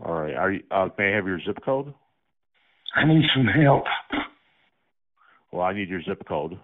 All 0.00 0.14
right. 0.14 0.36
Are 0.36 0.52
you, 0.52 0.62
uh, 0.70 0.88
may 0.96 1.12
I 1.12 1.16
have 1.16 1.26
your 1.26 1.40
zip 1.40 1.58
code? 1.64 1.92
I 2.94 3.04
need 3.04 3.24
some 3.34 3.46
help. 3.46 3.82
Well, 5.50 5.62
I 5.62 5.72
need 5.72 5.88
your 5.88 6.02
zip 6.02 6.22
code. 6.28 6.56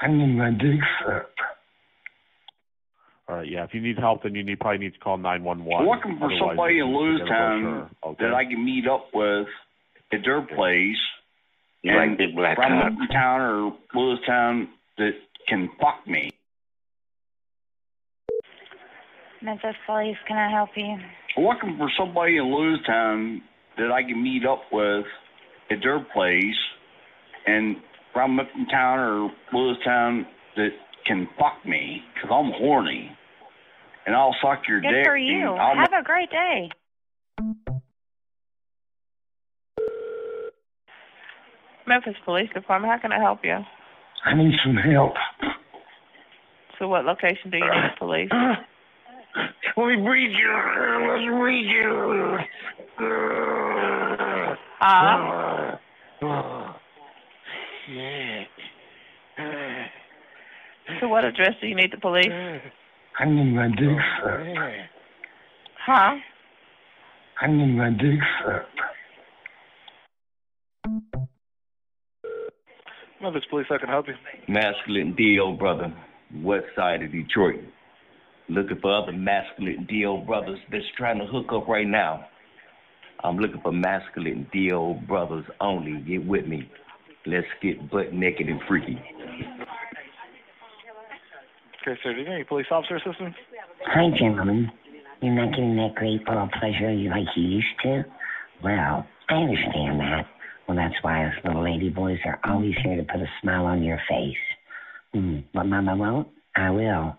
I 0.00 0.08
need 0.08 0.34
my 0.34 0.50
dick 0.50 0.80
sucked. 1.04 1.40
All 3.28 3.36
right. 3.36 3.50
Yeah. 3.50 3.64
If 3.64 3.72
you 3.72 3.80
need 3.80 3.98
help, 3.98 4.22
then 4.22 4.34
you 4.34 4.42
need 4.42 4.60
probably 4.60 4.78
need 4.78 4.94
to 4.94 5.00
call 5.00 5.16
nine 5.16 5.44
one 5.44 5.64
one. 5.64 5.86
Looking 5.86 6.18
for 6.18 6.30
somebody 6.38 6.78
in 6.78 6.86
Lewistown 6.86 7.88
that 8.18 8.34
I 8.34 8.44
can 8.44 8.64
meet 8.64 8.86
up 8.86 9.08
with 9.14 9.46
at 10.12 10.20
their 10.24 10.42
place. 10.42 10.96
You 11.82 11.96
like 11.96 12.18
big 12.18 12.34
black 12.34 12.56
from 12.56 12.80
cock? 12.80 12.92
Lewistown 12.92 13.40
or 13.40 13.76
Lewistown 13.94 14.68
that 14.98 15.12
can 15.48 15.68
fuck 15.80 16.06
me. 16.06 16.30
Memphis 19.42 19.76
Police, 19.86 20.16
can 20.26 20.38
I 20.38 20.50
help 20.50 20.70
you? 20.74 20.96
Looking 21.36 21.76
for 21.76 21.90
somebody 21.98 22.38
in 22.38 22.44
Lewistown 22.44 23.40
that 23.76 23.90
I 23.92 24.02
can 24.02 24.22
meet 24.22 24.46
up 24.46 24.62
with 24.72 25.04
at 25.70 25.78
their 25.82 26.00
place 26.14 26.56
and 27.46 27.76
from 28.12 28.38
Town 28.70 28.98
or 28.98 29.30
Lewistown 29.52 30.24
that 30.56 30.70
can 31.06 31.28
fuck 31.38 31.64
me 31.66 32.02
because 32.14 32.30
I'm 32.32 32.52
horny. 32.58 33.10
And 34.06 34.14
I'll 34.14 34.34
suck 34.42 34.62
your 34.68 34.80
Good 34.80 34.88
dick. 34.88 35.06
for 35.06 35.16
you. 35.16 35.48
I'll 35.48 35.76
Have 35.76 35.92
a 35.98 36.04
great 36.04 36.30
day. 36.30 36.70
Memphis 41.86 42.14
Police 42.24 42.48
Department, 42.54 42.92
how 42.92 42.98
can 42.98 43.12
I 43.12 43.20
help 43.20 43.40
you? 43.44 43.56
I 44.24 44.34
need 44.34 44.54
some 44.64 44.76
help. 44.76 45.12
So 46.78 46.88
what 46.88 47.04
location 47.04 47.50
do 47.50 47.58
you 47.58 47.64
need 47.64 47.96
police? 47.98 48.30
Let 49.76 49.86
me 49.86 49.96
breathe 50.02 50.30
you. 50.30 50.52
Let's 51.08 51.26
breathe 51.26 51.66
you. 51.66 52.38
Huh? 54.80 55.76
So 61.04 61.08
what 61.08 61.26
address 61.26 61.52
do 61.60 61.66
you 61.66 61.76
need 61.76 61.92
the 61.92 62.00
police? 62.00 62.28
I 63.18 63.26
need 63.26 63.52
my 63.52 63.68
dick 63.68 63.88
oh, 63.90 64.24
sucked. 64.24 64.58
Huh? 65.84 66.14
I 67.42 67.46
need 67.46 67.76
my 67.76 67.90
dick 67.90 68.18
sucked. 68.42 68.80
Memphis 73.20 73.42
Police, 73.50 73.66
I 73.70 73.76
can 73.76 73.90
help 73.90 74.06
you. 74.08 74.14
Masculine 74.48 75.14
DL 75.14 75.58
brother, 75.58 75.94
west 76.36 76.64
side 76.74 77.02
of 77.02 77.12
Detroit. 77.12 77.60
Looking 78.48 78.78
for 78.80 79.02
other 79.02 79.12
masculine 79.12 79.86
DL 79.90 80.26
brothers 80.26 80.58
that's 80.72 80.84
trying 80.96 81.18
to 81.18 81.26
hook 81.26 81.52
up 81.52 81.68
right 81.68 81.86
now. 81.86 82.24
I'm 83.22 83.36
looking 83.36 83.60
for 83.60 83.72
masculine 83.72 84.46
DL 84.54 85.06
brothers 85.06 85.44
only. 85.60 86.00
Get 86.00 86.26
with 86.26 86.46
me. 86.46 86.66
Let's 87.26 87.46
get 87.60 87.90
butt 87.90 88.14
naked 88.14 88.48
and 88.48 88.60
freaky. 88.66 88.98
Okay, 91.86 92.00
sir. 92.02 92.14
Do 92.14 92.20
you 92.20 92.24
need 92.24 92.34
any 92.34 92.44
police 92.44 92.66
officer 92.70 92.96
assistance? 92.96 93.34
Hi, 93.84 94.08
gentlemen. 94.18 94.70
You're 95.20 95.34
not 95.34 95.50
getting 95.50 95.76
that 95.76 95.94
great 95.94 96.22
oral 96.26 96.48
pleasure 96.58 96.90
you 96.90 97.10
like 97.10 97.26
you 97.36 97.42
used 97.42 97.76
to? 97.82 98.04
Well, 98.62 99.06
I 99.28 99.34
understand 99.34 100.00
that. 100.00 100.24
Well, 100.66 100.78
that's 100.78 100.94
why 101.02 101.26
us 101.26 101.34
little 101.44 101.62
lady 101.62 101.90
boys 101.90 102.16
are 102.24 102.40
always 102.48 102.72
here 102.82 102.96
to 102.96 103.02
put 103.02 103.20
a 103.20 103.26
smile 103.42 103.66
on 103.66 103.82
your 103.82 104.00
face. 104.08 104.36
Hmm. 105.12 105.40
What 105.52 105.66
Mama 105.66 105.94
won't, 105.94 106.28
I 106.56 106.70
will. 106.70 107.18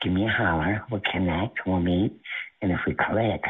Give 0.00 0.12
me 0.12 0.26
a 0.26 0.30
holler. 0.30 0.84
We'll 0.92 1.02
connect. 1.10 1.58
We'll 1.66 1.80
meet. 1.80 2.12
And 2.62 2.70
if 2.70 2.78
we 2.86 2.94
click, 2.94 3.42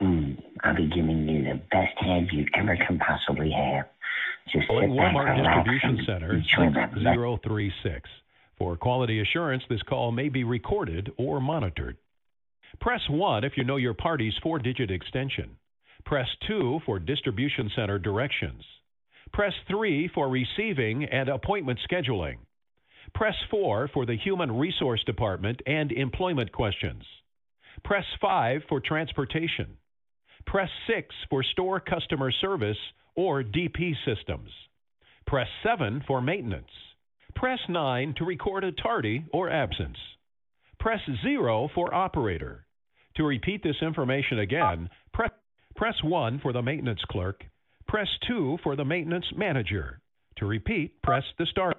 hmm, 0.00 0.34
I'll 0.62 0.76
be 0.76 0.86
giving 0.86 1.28
you 1.28 1.42
the 1.42 1.60
best 1.72 1.98
head 1.98 2.28
you 2.30 2.46
ever 2.56 2.76
can 2.86 3.00
possibly 3.00 3.50
have. 3.50 3.86
Just 4.46 4.62
sit 4.62 4.68
Calling 4.68 4.96
back, 4.96 5.12
Walmart 5.12 5.36
relax, 5.38 5.68
Distribution 5.68 5.90
and 5.90 6.06
Center 6.06 6.34
enjoy 6.34 6.78
that 6.78 6.94
6036. 6.94 8.08
For 8.58 8.76
quality 8.76 9.20
assurance, 9.20 9.64
this 9.68 9.82
call 9.82 10.12
may 10.12 10.28
be 10.28 10.44
recorded 10.44 11.10
or 11.16 11.40
monitored. 11.40 11.96
Press 12.80 13.00
1 13.08 13.44
if 13.44 13.56
you 13.56 13.64
know 13.64 13.76
your 13.76 13.94
party's 13.94 14.34
four 14.42 14.58
digit 14.58 14.90
extension. 14.90 15.56
Press 16.04 16.28
2 16.46 16.80
for 16.84 16.98
distribution 16.98 17.70
center 17.74 17.98
directions. 17.98 18.62
Press 19.32 19.54
3 19.68 20.08
for 20.14 20.28
receiving 20.28 21.04
and 21.04 21.28
appointment 21.28 21.80
scheduling. 21.90 22.36
Press 23.14 23.34
4 23.50 23.88
for 23.92 24.06
the 24.06 24.16
Human 24.16 24.52
Resource 24.52 25.02
Department 25.04 25.60
and 25.66 25.92
employment 25.92 26.52
questions. 26.52 27.04
Press 27.84 28.04
5 28.20 28.62
for 28.68 28.80
transportation. 28.80 29.76
Press 30.46 30.70
6 30.86 31.14
for 31.30 31.42
store 31.42 31.80
customer 31.80 32.30
service 32.30 32.78
or 33.16 33.42
DP 33.42 33.94
systems. 34.04 34.50
Press 35.26 35.48
7 35.64 36.04
for 36.06 36.20
maintenance. 36.20 36.70
Press 37.34 37.58
9 37.68 38.14
to 38.18 38.24
record 38.24 38.64
a 38.64 38.72
tardy 38.72 39.24
or 39.32 39.50
absence. 39.50 39.96
Press 40.78 41.00
0 41.22 41.68
for 41.74 41.92
operator. 41.94 42.66
To 43.16 43.24
repeat 43.24 43.62
this 43.62 43.76
information 43.82 44.38
again, 44.38 44.88
pre- 45.12 45.28
press 45.76 45.94
1 46.02 46.40
for 46.40 46.52
the 46.52 46.62
maintenance 46.62 47.00
clerk. 47.10 47.44
Press 47.86 48.08
2 48.26 48.58
for 48.62 48.76
the 48.76 48.84
maintenance 48.84 49.26
manager. 49.36 50.00
To 50.38 50.46
repeat, 50.46 51.00
press 51.02 51.22
the 51.38 51.46
star. 51.46 51.73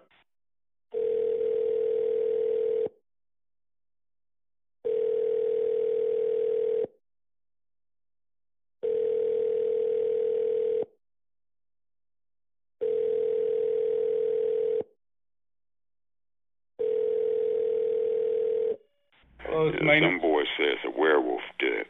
Yeah, 20.01 20.09
some 20.09 20.19
boy 20.19 20.43
says 20.57 20.77
a 20.85 20.99
werewolf 20.99 21.41
dick. 21.59 21.87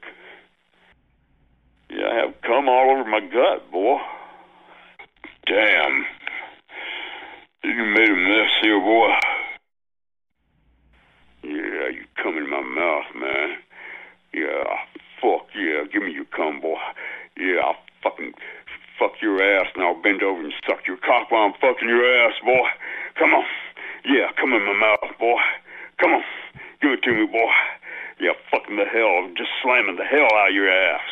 Yeah, 1.90 2.08
I 2.12 2.16
have 2.26 2.42
cum 2.42 2.68
all 2.70 2.92
over 2.92 3.10
my 3.10 3.22
gut, 3.22 3.72
boy. 3.72 3.98
Damn. 5.48 6.06
You 7.64 7.86
made 7.86 8.10
a 8.10 8.16
mess 8.16 8.52
here, 8.62 8.80
boy. 8.80 9.10
Yeah, 11.44 11.90
you 11.90 12.06
come 12.22 12.38
in 12.38 12.50
my 12.50 12.62
mouth, 12.62 13.06
man. 13.16 13.58
Yeah, 14.34 14.64
fuck 15.22 15.48
yeah, 15.56 15.84
give 15.92 16.04
me 16.04 16.12
your 16.12 16.26
cum, 16.26 16.60
boy. 16.62 16.78
Yeah, 17.38 17.62
I'll 17.64 17.78
fucking 18.04 18.34
fuck 19.00 19.14
your 19.22 19.42
ass 19.42 19.68
and 19.76 19.84
I'll 19.84 20.02
bend 20.02 20.24
over 20.24 20.42
and 20.42 20.54
suck 20.68 20.88
your 20.88 20.98
cock 20.98 21.32
while 21.32 21.44
I'm 21.46 21.54
fucking 21.62 21.88
your 21.88 22.06
ass, 22.06 22.34
boy. 22.44 22.68
Come 23.18 23.34
on. 23.34 23.46
Yeah, 24.06 24.32
come 24.40 24.54
in 24.54 24.66
my 24.66 24.74
mouth, 24.74 25.18
boy. 25.20 25.40
Come 26.00 26.14
on. 26.14 26.24
Give 26.82 26.92
it 26.92 27.04
to 27.04 27.12
me, 27.14 27.26
boy. 27.26 27.52
Yeah, 28.20 28.32
fucking 28.52 28.78
the 28.78 28.86
hell. 28.86 29.24
I'm 29.24 29.36
just 29.36 29.52
slamming 29.62 29.98
the 29.98 30.06
hell 30.06 30.30
out 30.32 30.50
of 30.50 30.56
your 30.56 30.70
ass. 30.70 31.10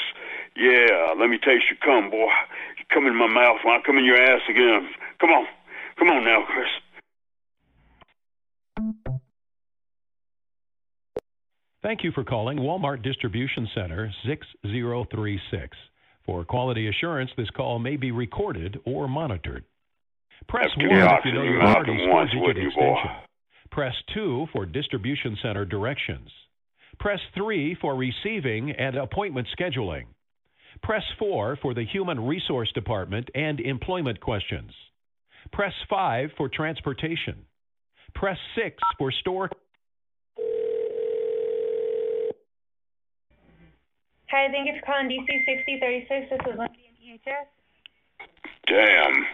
Yeah, 0.56 1.14
let 1.20 1.30
me 1.30 1.38
taste 1.38 1.66
your 1.70 1.82
cum, 1.84 2.10
boy. 2.10 2.32
You 2.78 2.86
come 2.94 3.08
in 3.08 3.16
my 3.16 3.28
mouth 3.28 3.60
when 3.64 3.76
I 3.76 3.82
again. 4.50 4.90
Come 5.20 5.30
on. 5.30 5.46
Come 5.98 6.08
on 6.10 6.24
now, 6.26 6.44
Chris. 6.48 6.68
Thank 11.82 12.04
you 12.04 12.12
for 12.12 12.24
calling 12.24 12.58
Walmart 12.60 13.04
Distribution 13.04 13.68
Center 13.76 14.12
6036. 14.26 15.78
For 16.26 16.46
quality 16.46 16.88
assurance, 16.88 17.30
this 17.36 17.50
call 17.50 17.80
may 17.80 17.98
be 17.98 18.12
recorded 18.12 18.80
or 18.86 19.10
monitored. 19.10 19.66
Press 20.48 20.70
That's 20.78 20.90
1 20.90 21.00
if 21.00 21.26
you 21.26 21.34
know 21.34 21.44
your 21.44 21.60
party's 21.60 22.00
four-digit 22.10 22.42
wouldn't 22.42 22.64
you, 22.64 22.72
boy? 22.72 22.94
extension. 22.94 23.12
Press 23.72 23.94
2 24.14 24.48
for 24.54 24.66
distribution 24.66 25.38
center 25.42 25.66
directions. 25.66 26.30
Press 27.00 27.20
3 27.36 27.76
for 27.82 27.96
receiving 27.96 28.72
and 28.72 28.96
appointment 28.96 29.48
scheduling. 29.60 30.06
Press 30.84 31.04
4 31.18 31.58
for 31.62 31.74
the 31.74 31.86
Human 31.86 32.20
Resource 32.20 32.70
Department 32.74 33.30
and 33.34 33.62
employment 33.62 34.20
questions. 34.20 34.72
Press 35.54 35.74
5 35.90 36.32
for 36.36 36.50
transportation. 36.50 37.46
Press 38.14 38.38
6 38.56 38.76
for 38.98 39.12
store. 39.12 39.50
Hi, 44.30 44.48
thank 44.52 44.68
you 44.68 44.74
for 44.80 44.86
calling 44.86 45.08
DC 45.08 45.46
6036. 45.46 46.30
This 46.30 46.40
is 46.54 46.60
Lindsay 46.60 46.90
in 46.90 47.20
EHS. 47.20 47.48
Damn. 48.68 49.26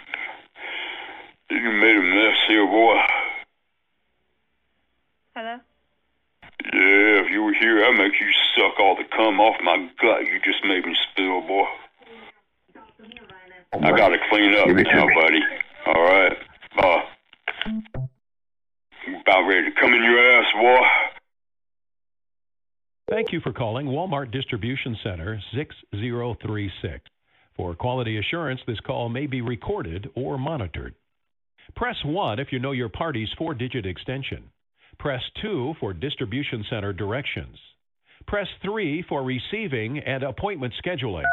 You 1.50 1.72
made 1.72 1.96
a 1.96 2.02
mess 2.02 2.38
here, 2.48 2.68
boy. 2.68 2.98
Hello? 5.36 5.58
Yeah, 6.66 7.24
if 7.24 7.32
you 7.32 7.42
were 7.44 7.54
here, 7.54 7.84
I'd 7.86 7.98
make 7.98 8.20
you 8.20 8.28
suck 8.56 8.80
all 8.80 8.96
the 8.96 9.06
cum 9.16 9.40
off 9.40 9.56
my 9.64 9.78
gut 10.02 10.26
you 10.26 10.40
just 10.44 10.64
made 10.66 10.86
me 10.86 10.96
spill, 11.12 11.42
boy. 11.42 11.66
I 13.74 13.92
gotta 13.96 14.18
clean 14.30 14.56
up 14.56 14.68
Give 14.68 14.78
it 14.78 14.88
now, 14.92 15.06
me. 15.06 15.14
buddy. 15.16 15.40
All 15.88 16.02
right. 16.04 16.38
Uh, 16.78 17.02
about 19.22 19.48
ready 19.48 19.70
to 19.70 19.80
come 19.80 19.94
in 19.94 20.04
your 20.04 20.20
ass, 20.20 20.52
boy. 20.54 20.80
Thank 23.10 23.32
you 23.32 23.40
for 23.42 23.54
calling 23.54 23.88
Walmart 23.88 24.32
Distribution 24.32 24.98
Center 25.04 25.40
6036. 25.56 27.00
For 27.56 27.76
quality 27.76 28.18
assurance, 28.18 28.62
this 28.68 28.80
call 28.82 29.10
may 29.10 29.26
be 29.26 29.42
recorded 29.42 30.10
or 30.16 30.38
monitored. 30.38 30.96
Press 31.76 31.98
1 32.04 32.40
if 32.40 32.52
you 32.52 32.60
know 32.60 32.72
your 32.72 32.90
party's 32.90 33.30
four 33.38 33.54
digit 33.54 33.86
extension. 33.86 34.44
Press 35.00 35.22
2 35.42 35.76
for 35.80 35.94
distribution 35.94 36.66
center 36.70 36.92
directions. 36.92 37.58
Press 38.28 38.48
3 38.62 39.06
for 39.08 39.24
receiving 39.24 39.98
and 40.00 40.24
appointment 40.24 40.74
scheduling. 40.86 41.24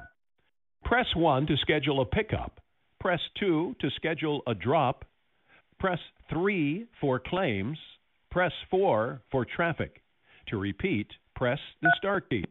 Press 0.85 1.07
1 1.16 1.48
to 1.48 1.57
schedule 1.57 2.00
a 2.00 2.07
pickup. 2.07 2.61
Press 3.00 3.18
2 3.40 3.74
to 3.81 3.90
schedule 3.96 4.42
a 4.46 4.55
drop. 4.55 5.05
Press 5.81 5.98
3 6.31 6.87
for 7.00 7.18
claims. 7.18 7.76
Press 8.31 8.52
4 8.70 9.20
for 9.33 9.44
traffic. 9.44 10.00
To 10.48 10.59
repeat, 10.59 11.09
press 11.35 11.59
the 11.83 11.92
start 11.98 12.31
key. 12.31 12.44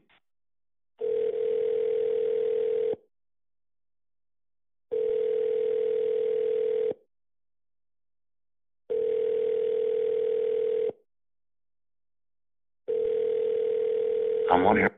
I'm 14.55 14.65
on 14.65 14.77
here. 14.77 14.91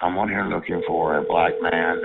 I'm 0.00 0.16
on 0.16 0.28
here 0.28 0.44
looking 0.44 0.82
for 0.86 1.18
a 1.18 1.24
black 1.24 1.52
man. 1.60 2.02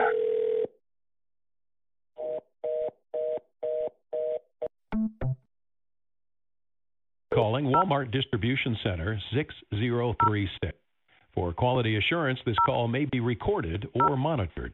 Calling 7.33 7.65
Walmart 7.65 8.11
Distribution 8.11 8.77
Center 8.83 9.19
6036. 9.33 10.77
For 11.35 11.51
quality 11.53 11.97
assurance, 11.97 12.39
this 12.45 12.55
call 12.65 12.87
may 12.87 13.05
be 13.05 13.19
recorded 13.19 13.87
or 13.95 14.15
monitored. 14.15 14.73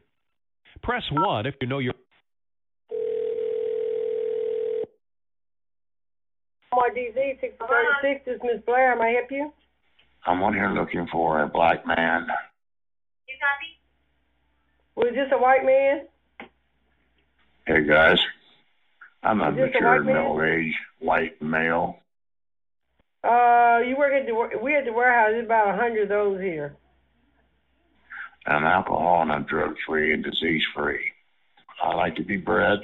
Press 0.82 1.02
1 1.10 1.46
if 1.46 1.54
you 1.60 1.66
know 1.66 1.78
your 1.78 1.94
Walmart 6.72 6.96
DC 6.96 7.40
636, 7.40 8.24
this 8.24 8.34
is 8.36 8.40
Miss 8.42 8.62
Blair. 8.64 8.96
May 8.96 9.08
I 9.08 9.12
help 9.20 9.30
you? 9.30 9.52
I'm 10.26 10.42
on 10.42 10.54
here 10.54 10.70
looking 10.70 11.06
for 11.10 11.42
a 11.42 11.48
black 11.48 11.86
man. 11.86 12.26
Was 15.00 15.14
this 15.14 15.28
a 15.32 15.38
white 15.38 15.64
man? 15.64 16.02
Hey 17.66 17.86
guys, 17.86 18.18
I'm 19.22 19.40
a 19.40 19.48
Is 19.48 19.56
this 19.56 19.70
a 19.80 19.82
mature, 19.82 20.04
middle-aged 20.04 20.76
white 20.98 21.40
male. 21.40 22.00
Uh, 23.24 23.78
you 23.86 23.96
work 23.96 24.12
at 24.12 24.26
the 24.26 24.58
we 24.62 24.76
at 24.76 24.84
the 24.84 24.92
warehouse. 24.92 25.30
There's 25.30 25.46
about 25.46 25.74
a 25.74 25.76
hundred 25.78 26.02
of 26.02 26.08
those 26.10 26.40
here. 26.42 26.76
I'm 28.46 28.64
alcohol 28.64 29.22
and 29.22 29.32
I'm 29.32 29.44
drug-free 29.44 30.12
and 30.12 30.22
disease-free. 30.22 31.12
I 31.82 31.94
like 31.94 32.16
to 32.16 32.22
be 32.22 32.36
bred, 32.36 32.80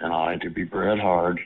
and 0.00 0.12
I 0.12 0.32
like 0.32 0.40
to 0.42 0.50
be 0.50 0.64
bred 0.64 0.98
hard. 0.98 1.40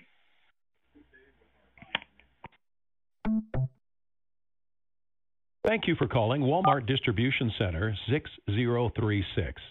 Thank 5.64 5.86
you 5.86 5.94
for 5.94 6.08
calling 6.08 6.42
Walmart 6.42 6.86
Distribution 6.86 7.52
Center 7.56 7.96
6036. 8.10 9.62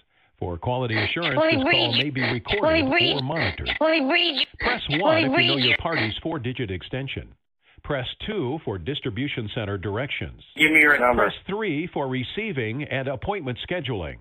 For 0.42 0.58
quality 0.58 0.98
assurance, 0.98 1.38
Let 1.40 1.54
me 1.54 1.64
this 1.64 1.72
call 1.72 1.94
may 1.94 2.10
be 2.10 2.22
recorded 2.22 2.84
or 2.84 3.22
monitored. 3.22 3.70
Let 3.80 4.04
me. 4.04 4.48
Press 4.60 4.82
1 4.90 5.00
me 5.00 5.34
if 5.34 5.40
you 5.40 5.48
know 5.48 5.58
your 5.58 5.78
party's 5.78 6.16
four 6.24 6.40
digit 6.40 6.72
extension. 6.72 7.36
Press 7.84 8.08
2 8.26 8.58
for 8.66 8.80
distribution 8.80 9.52
center 9.54 9.78
directions. 9.78 10.42
Give 10.58 10.72
me 10.72 10.80
your 10.80 11.00
number. 11.00 11.26
Press 11.26 11.36
3 11.46 11.88
for 11.94 12.08
receiving 12.08 12.84
and 12.86 13.08
appointment 13.08 13.60
scheduling. 13.70 14.16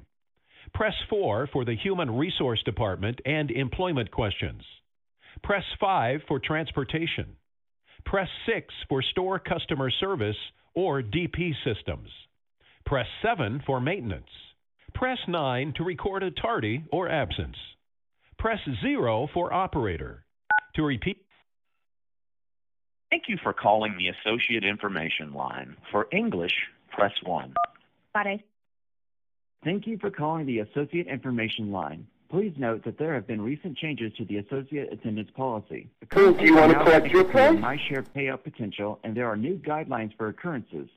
Press 0.75 0.93
4 1.09 1.49
for 1.55 1.65
the 1.65 1.77
Human 1.77 2.15
Resource 2.15 2.63
Department 2.65 3.19
and 3.25 3.51
employment 3.51 4.11
questions. 4.11 4.63
Press 5.43 5.65
5 5.81 6.21
for 6.29 6.39
transportation. 6.39 7.35
Press 8.05 8.29
6 8.45 8.75
for 8.91 9.01
store 9.01 9.39
customer 9.39 9.91
service 9.91 10.37
or 10.75 11.01
DP 11.01 11.55
systems. 11.65 12.11
Press 12.85 13.07
7 13.23 13.63
for 13.67 13.81
maintenance. 13.81 14.29
Press 14.95 15.19
9 15.29 15.75
to 15.77 15.85
record 15.85 16.23
a 16.23 16.31
tardy 16.31 16.85
or 16.93 17.09
absence. 17.09 17.57
Press 18.39 18.61
0 18.83 19.29
for 19.33 19.53
operator. 19.53 20.25
To 20.77 20.83
repeat, 20.83 21.19
Thank 23.11 23.25
you 23.27 23.39
for 23.43 23.53
calling 23.53 23.97
the 23.99 24.07
Associate 24.09 24.63
Information 24.63 25.33
Line. 25.35 25.77
For 25.91 26.07
English, 26.13 26.53
press 26.91 27.13
1. 27.25 27.55
Bye. 28.15 28.45
Thank 29.65 29.89
you 29.89 29.99
for 29.99 30.11
calling 30.11 30.47
the 30.47 30.61
Associate 30.61 31.09
Information 31.09 31.73
Line. 31.73 32.07
Please 32.31 32.55
note 32.57 32.85
that 32.85 32.99
there 32.99 33.13
have 33.15 33.27
been 33.27 33.41
recent 33.41 33.77
changes 33.77 34.13
to 34.17 34.25
the 34.25 34.37
associate 34.37 34.93
attendance 34.93 35.31
policy. 35.37 35.91
Cool. 36.11 36.35
Do 36.35 36.45
you 36.45 36.55
want 36.55 36.71
to 36.71 36.79
collect 36.85 37.09
your 37.09 37.25
pay? 37.25 37.51
My 37.51 37.77
share 37.89 38.05
payout 38.05 38.45
potential, 38.45 39.01
and 39.03 39.17
there 39.17 39.27
are 39.27 39.37
new 39.37 39.59
guidelines 39.59 40.17
for 40.17 40.29
occurrences. 40.29 40.89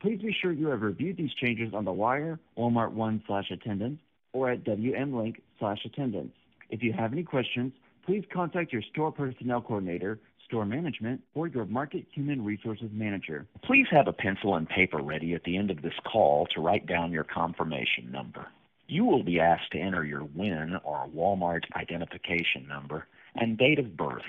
Please 0.00 0.20
be 0.22 0.34
sure 0.40 0.52
you 0.52 0.68
have 0.68 0.80
reviewed 0.80 1.18
these 1.18 1.32
changes 1.34 1.74
on 1.74 1.84
the 1.84 1.92
wire, 1.92 2.38
Walmart 2.56 2.92
One 2.92 3.22
slash 3.26 3.50
attendance, 3.50 4.00
or 4.32 4.50
at 4.50 4.64
WMLink 4.64 5.36
slash 5.58 5.84
attendance. 5.84 6.32
If 6.70 6.82
you 6.82 6.92
have 6.94 7.12
any 7.12 7.22
questions, 7.22 7.72
please 8.06 8.24
contact 8.32 8.72
your 8.72 8.82
store 8.82 9.12
personnel 9.12 9.60
coordinator, 9.60 10.18
store 10.46 10.64
management, 10.64 11.20
or 11.34 11.48
your 11.48 11.66
market 11.66 12.06
human 12.12 12.42
resources 12.42 12.88
manager. 12.92 13.46
Please 13.62 13.86
have 13.90 14.08
a 14.08 14.12
pencil 14.12 14.56
and 14.56 14.68
paper 14.68 15.02
ready 15.02 15.34
at 15.34 15.44
the 15.44 15.58
end 15.58 15.70
of 15.70 15.82
this 15.82 15.94
call 16.10 16.46
to 16.54 16.62
write 16.62 16.86
down 16.86 17.12
your 17.12 17.24
confirmation 17.24 18.10
number. 18.10 18.46
You 18.88 19.04
will 19.04 19.22
be 19.22 19.38
asked 19.38 19.70
to 19.72 19.78
enter 19.78 20.04
your 20.04 20.24
WIN 20.24 20.78
or 20.82 21.08
Walmart 21.14 21.64
identification 21.76 22.66
number 22.66 23.06
and 23.36 23.58
date 23.58 23.78
of 23.78 23.96
birth. 23.96 24.24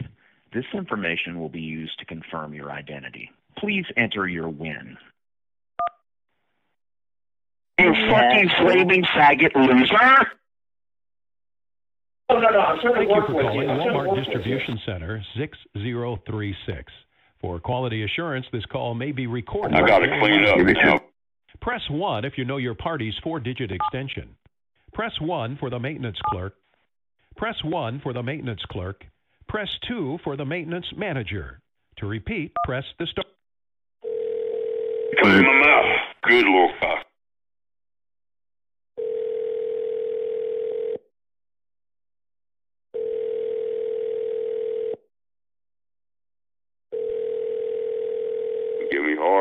This 0.54 0.66
information 0.74 1.40
will 1.40 1.50
be 1.50 1.62
used 1.62 1.98
to 2.00 2.06
confirm 2.06 2.54
your 2.54 2.72
identity. 2.72 3.32
Please 3.58 3.86
enter 3.96 4.28
your 4.28 4.50
WIN. 4.50 4.98
You 7.82 7.94
fucking 8.10 8.50
flaming 8.60 9.04
faggot 9.04 9.56
loser! 9.56 10.32
Oh, 12.30 12.40
no, 12.40 12.50
no, 12.50 12.60
I'm 12.60 12.80
trying 12.80 12.94
Thank 12.94 13.10
to 13.10 13.16
you 13.16 13.22
for 13.28 13.34
with 13.34 13.46
calling 13.46 13.62
you. 13.62 13.70
I'm 13.70 13.78
trying 13.78 13.88
to 13.90 13.94
Walmart 13.94 14.08
work 14.08 14.18
you. 14.18 14.24
Distribution 14.24 14.80
Center 14.86 15.24
6036. 15.36 16.94
For 17.42 17.60
quality 17.60 18.04
assurance, 18.04 18.46
this 18.54 18.64
call 18.66 18.94
may 18.94 19.12
be 19.12 19.26
recorded. 19.26 19.76
I 19.76 19.86
gotta 19.86 20.06
or 20.06 20.20
clean 20.20 20.46
up 20.46 20.58
now. 20.60 21.00
Press 21.60 21.82
1 21.90 22.24
if 22.24 22.38
you 22.38 22.46
know 22.46 22.58
your 22.58 22.76
party's 22.76 23.16
four 23.24 23.40
digit 23.40 23.72
extension. 23.72 24.36
Press 24.94 25.20
1 25.20 25.58
for 25.58 25.70
the 25.70 25.80
maintenance 25.80 26.20
clerk. 26.26 26.54
Press 27.36 27.56
1 27.64 28.00
for 28.02 28.14
the 28.14 28.22
maintenance 28.22 28.62
clerk. 28.70 29.06
Press 29.48 29.70
2 29.88 30.20
for 30.24 30.38
the 30.38 30.46
maintenance 30.46 30.86
manager. 30.96 31.60
To 31.98 32.06
repeat, 32.06 32.52
press 32.66 32.86
the 33.00 33.08
star. 33.08 33.26
Come 35.22 35.32
in 35.32 35.46
my 35.46 35.60
mouth. 35.66 36.00
Good 36.24 36.46
Lord. 36.46 36.72
fuck. 36.80 37.11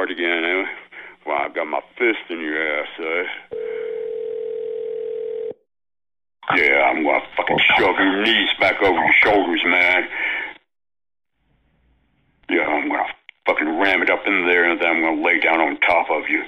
Again, 0.08 0.44
eh? 0.44 0.64
Well, 1.26 1.36
I've 1.36 1.54
got 1.54 1.66
my 1.66 1.80
fist 1.98 2.30
in 2.30 2.40
your 2.40 2.56
ass, 2.56 2.88
eh? 2.98 3.24
Yeah, 6.56 6.90
I'm 6.90 7.04
gonna 7.04 7.20
fucking 7.36 7.58
shove 7.76 7.96
your 7.98 8.22
knees 8.22 8.48
back 8.58 8.82
over 8.82 8.98
your 8.98 9.14
shoulders, 9.22 9.62
man. 9.66 10.08
Yeah, 12.48 12.62
I'm 12.62 12.88
gonna 12.88 13.04
fucking 13.46 13.78
ram 13.78 14.02
it 14.02 14.10
up 14.10 14.26
in 14.26 14.46
there 14.46 14.70
and 14.70 14.80
then 14.80 14.88
I'm 14.88 15.00
gonna 15.02 15.22
lay 15.22 15.38
down 15.38 15.60
on 15.60 15.78
top 15.80 16.10
of 16.10 16.28
you. 16.28 16.42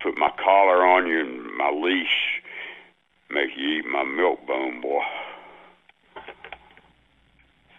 Put 0.00 0.16
my 0.16 0.30
collar 0.42 0.86
on 0.86 1.06
you 1.08 1.20
and 1.20 1.56
my 1.58 1.70
leash. 1.70 2.40
Make 3.28 3.50
you 3.56 3.80
eat 3.80 3.86
my 3.86 4.04
milk 4.04 4.46
bone, 4.46 4.80
boy. 4.80 5.02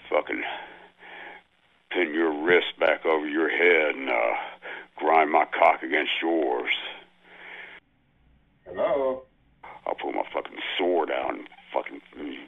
Fucking 0.09 0.43
pin 1.91 2.13
your 2.13 2.43
wrist 2.43 2.79
back 2.79 3.05
over 3.05 3.27
your 3.27 3.49
head 3.49 3.95
and 3.95 4.09
uh 4.09 4.33
grind 4.95 5.31
my 5.31 5.45
cock 5.45 5.83
against 5.83 6.11
yours. 6.21 6.71
Hello? 8.65 9.23
I'll 9.85 9.95
pull 9.95 10.11
my 10.11 10.23
fucking 10.33 10.57
sword 10.77 11.09
out 11.11 11.33
and 11.33 11.47
fucking 11.73 12.01
you 12.17 12.39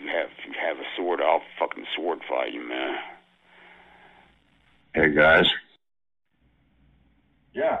you 0.00 0.08
have 0.08 0.28
you 0.46 0.52
have 0.60 0.78
a 0.78 0.86
sword, 0.96 1.20
I'll 1.20 1.42
fucking 1.58 1.86
sword 1.96 2.20
fight 2.28 2.52
you, 2.52 2.66
man. 2.68 2.96
Hey, 4.94 5.12
guys. 5.12 5.46
Yeah. 7.52 7.80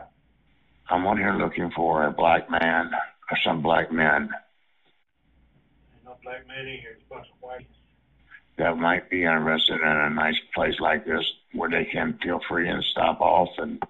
I'm 0.90 1.06
on 1.06 1.18
here 1.18 1.34
looking 1.34 1.70
for 1.70 2.04
a 2.04 2.10
black 2.10 2.50
man 2.50 2.90
or 3.30 3.38
some 3.44 3.62
black 3.62 3.92
men 3.92 4.30
Ain't 5.94 6.04
No 6.04 6.16
black 6.22 6.46
man 6.48 6.66
in 6.66 6.80
here. 6.80 6.92
It's 6.92 7.02
a 7.10 7.14
bunch 7.14 7.26
of 7.32 7.40
whites. 7.40 7.77
That 8.58 8.76
might 8.76 9.08
be 9.08 9.22
interested 9.22 9.80
in 9.80 9.86
a 9.86 10.10
nice 10.10 10.38
place 10.52 10.74
like 10.80 11.06
this 11.06 11.24
where 11.52 11.70
they 11.70 11.84
can 11.84 12.18
feel 12.22 12.40
free 12.48 12.68
and 12.68 12.82
stop 12.84 13.20
off 13.20 13.50
and 13.58 13.80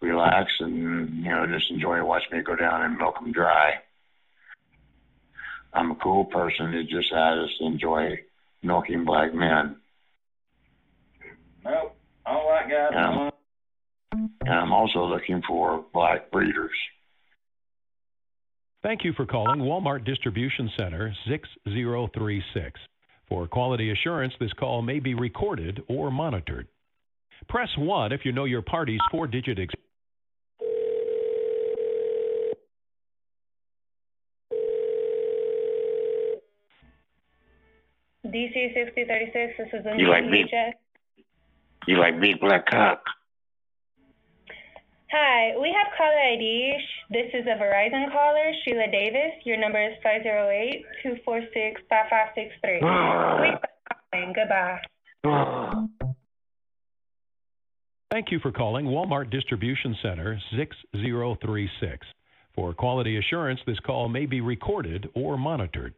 relax 0.00 0.52
and, 0.60 1.24
you 1.24 1.30
know, 1.30 1.46
just 1.46 1.70
enjoy 1.70 2.04
watch 2.04 2.22
me 2.30 2.40
go 2.42 2.54
down 2.54 2.82
and 2.82 2.96
milk 2.96 3.16
them 3.16 3.32
dry. 3.32 3.74
I'm 5.72 5.90
a 5.90 5.96
cool 5.96 6.26
person 6.26 6.72
who 6.72 6.84
just 6.84 7.12
has 7.12 7.48
to 7.58 7.66
enjoy 7.66 8.20
milking 8.62 9.04
black 9.04 9.34
men. 9.34 9.76
Nope. 11.64 11.96
I 12.24 12.32
don't 12.32 12.46
like 12.46 12.70
guys. 12.70 12.90
And 12.94 13.04
I'm, 13.04 14.28
and 14.42 14.54
I'm 14.54 14.72
also 14.72 15.04
looking 15.04 15.42
for 15.48 15.84
black 15.92 16.30
breeders. 16.30 16.70
Thank 18.82 19.04
you 19.04 19.12
for 19.14 19.26
calling 19.26 19.60
Walmart 19.60 20.04
Distribution 20.04 20.70
Center 20.76 21.14
6036. 21.28 22.80
For 23.28 23.46
quality 23.46 23.90
assurance, 23.90 24.34
this 24.38 24.52
call 24.52 24.82
may 24.82 24.98
be 24.98 25.14
recorded 25.14 25.82
or 25.88 26.10
monitored. 26.10 26.68
Press 27.48 27.68
1 27.76 28.12
if 28.12 28.24
you 28.24 28.32
know 28.32 28.44
your 28.44 28.62
party's 28.62 29.00
four 29.10 29.26
digit 29.26 29.58
ex- 29.58 29.74
DC 38.26 38.74
6036, 38.74 39.52
this 39.58 39.68
is 39.72 39.86
You 39.98 40.08
like 40.08 40.24
me? 40.24 40.46
You 41.86 41.98
like 41.98 42.20
big 42.20 42.40
black 42.40 42.66
cock? 42.66 43.02
Hi, 45.14 45.52
we 45.60 45.68
have 45.76 45.92
caller 45.98 46.18
ID. 46.32 46.72
This 47.10 47.26
is 47.34 47.44
a 47.46 47.58
Verizon 47.62 48.10
caller, 48.10 48.50
Sheila 48.64 48.86
Davis. 48.90 49.32
Your 49.44 49.58
number 49.58 49.78
is 49.78 49.92
508-246-5563. 51.04 52.80
Please. 54.10 54.32
Goodbye. 54.34 54.80
Thank 58.10 58.30
you 58.30 58.38
for 58.40 58.52
calling 58.52 58.86
Walmart 58.86 59.30
Distribution 59.30 59.94
Center 60.02 60.40
6036. 60.56 62.06
For 62.54 62.72
quality 62.72 63.18
assurance, 63.18 63.60
this 63.66 63.78
call 63.80 64.08
may 64.08 64.24
be 64.24 64.40
recorded 64.40 65.10
or 65.14 65.36
monitored. 65.36 65.92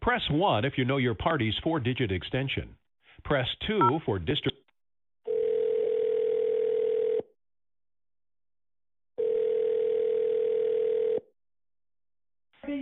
Press 0.00 0.22
1 0.30 0.64
if 0.64 0.78
you 0.78 0.84
know 0.84 0.98
your 0.98 1.14
party's 1.14 1.54
four 1.64 1.80
digit 1.80 2.12
extension. 2.12 2.76
Press 3.24 3.48
2 3.66 3.98
for 4.06 4.20
district. 4.20 4.58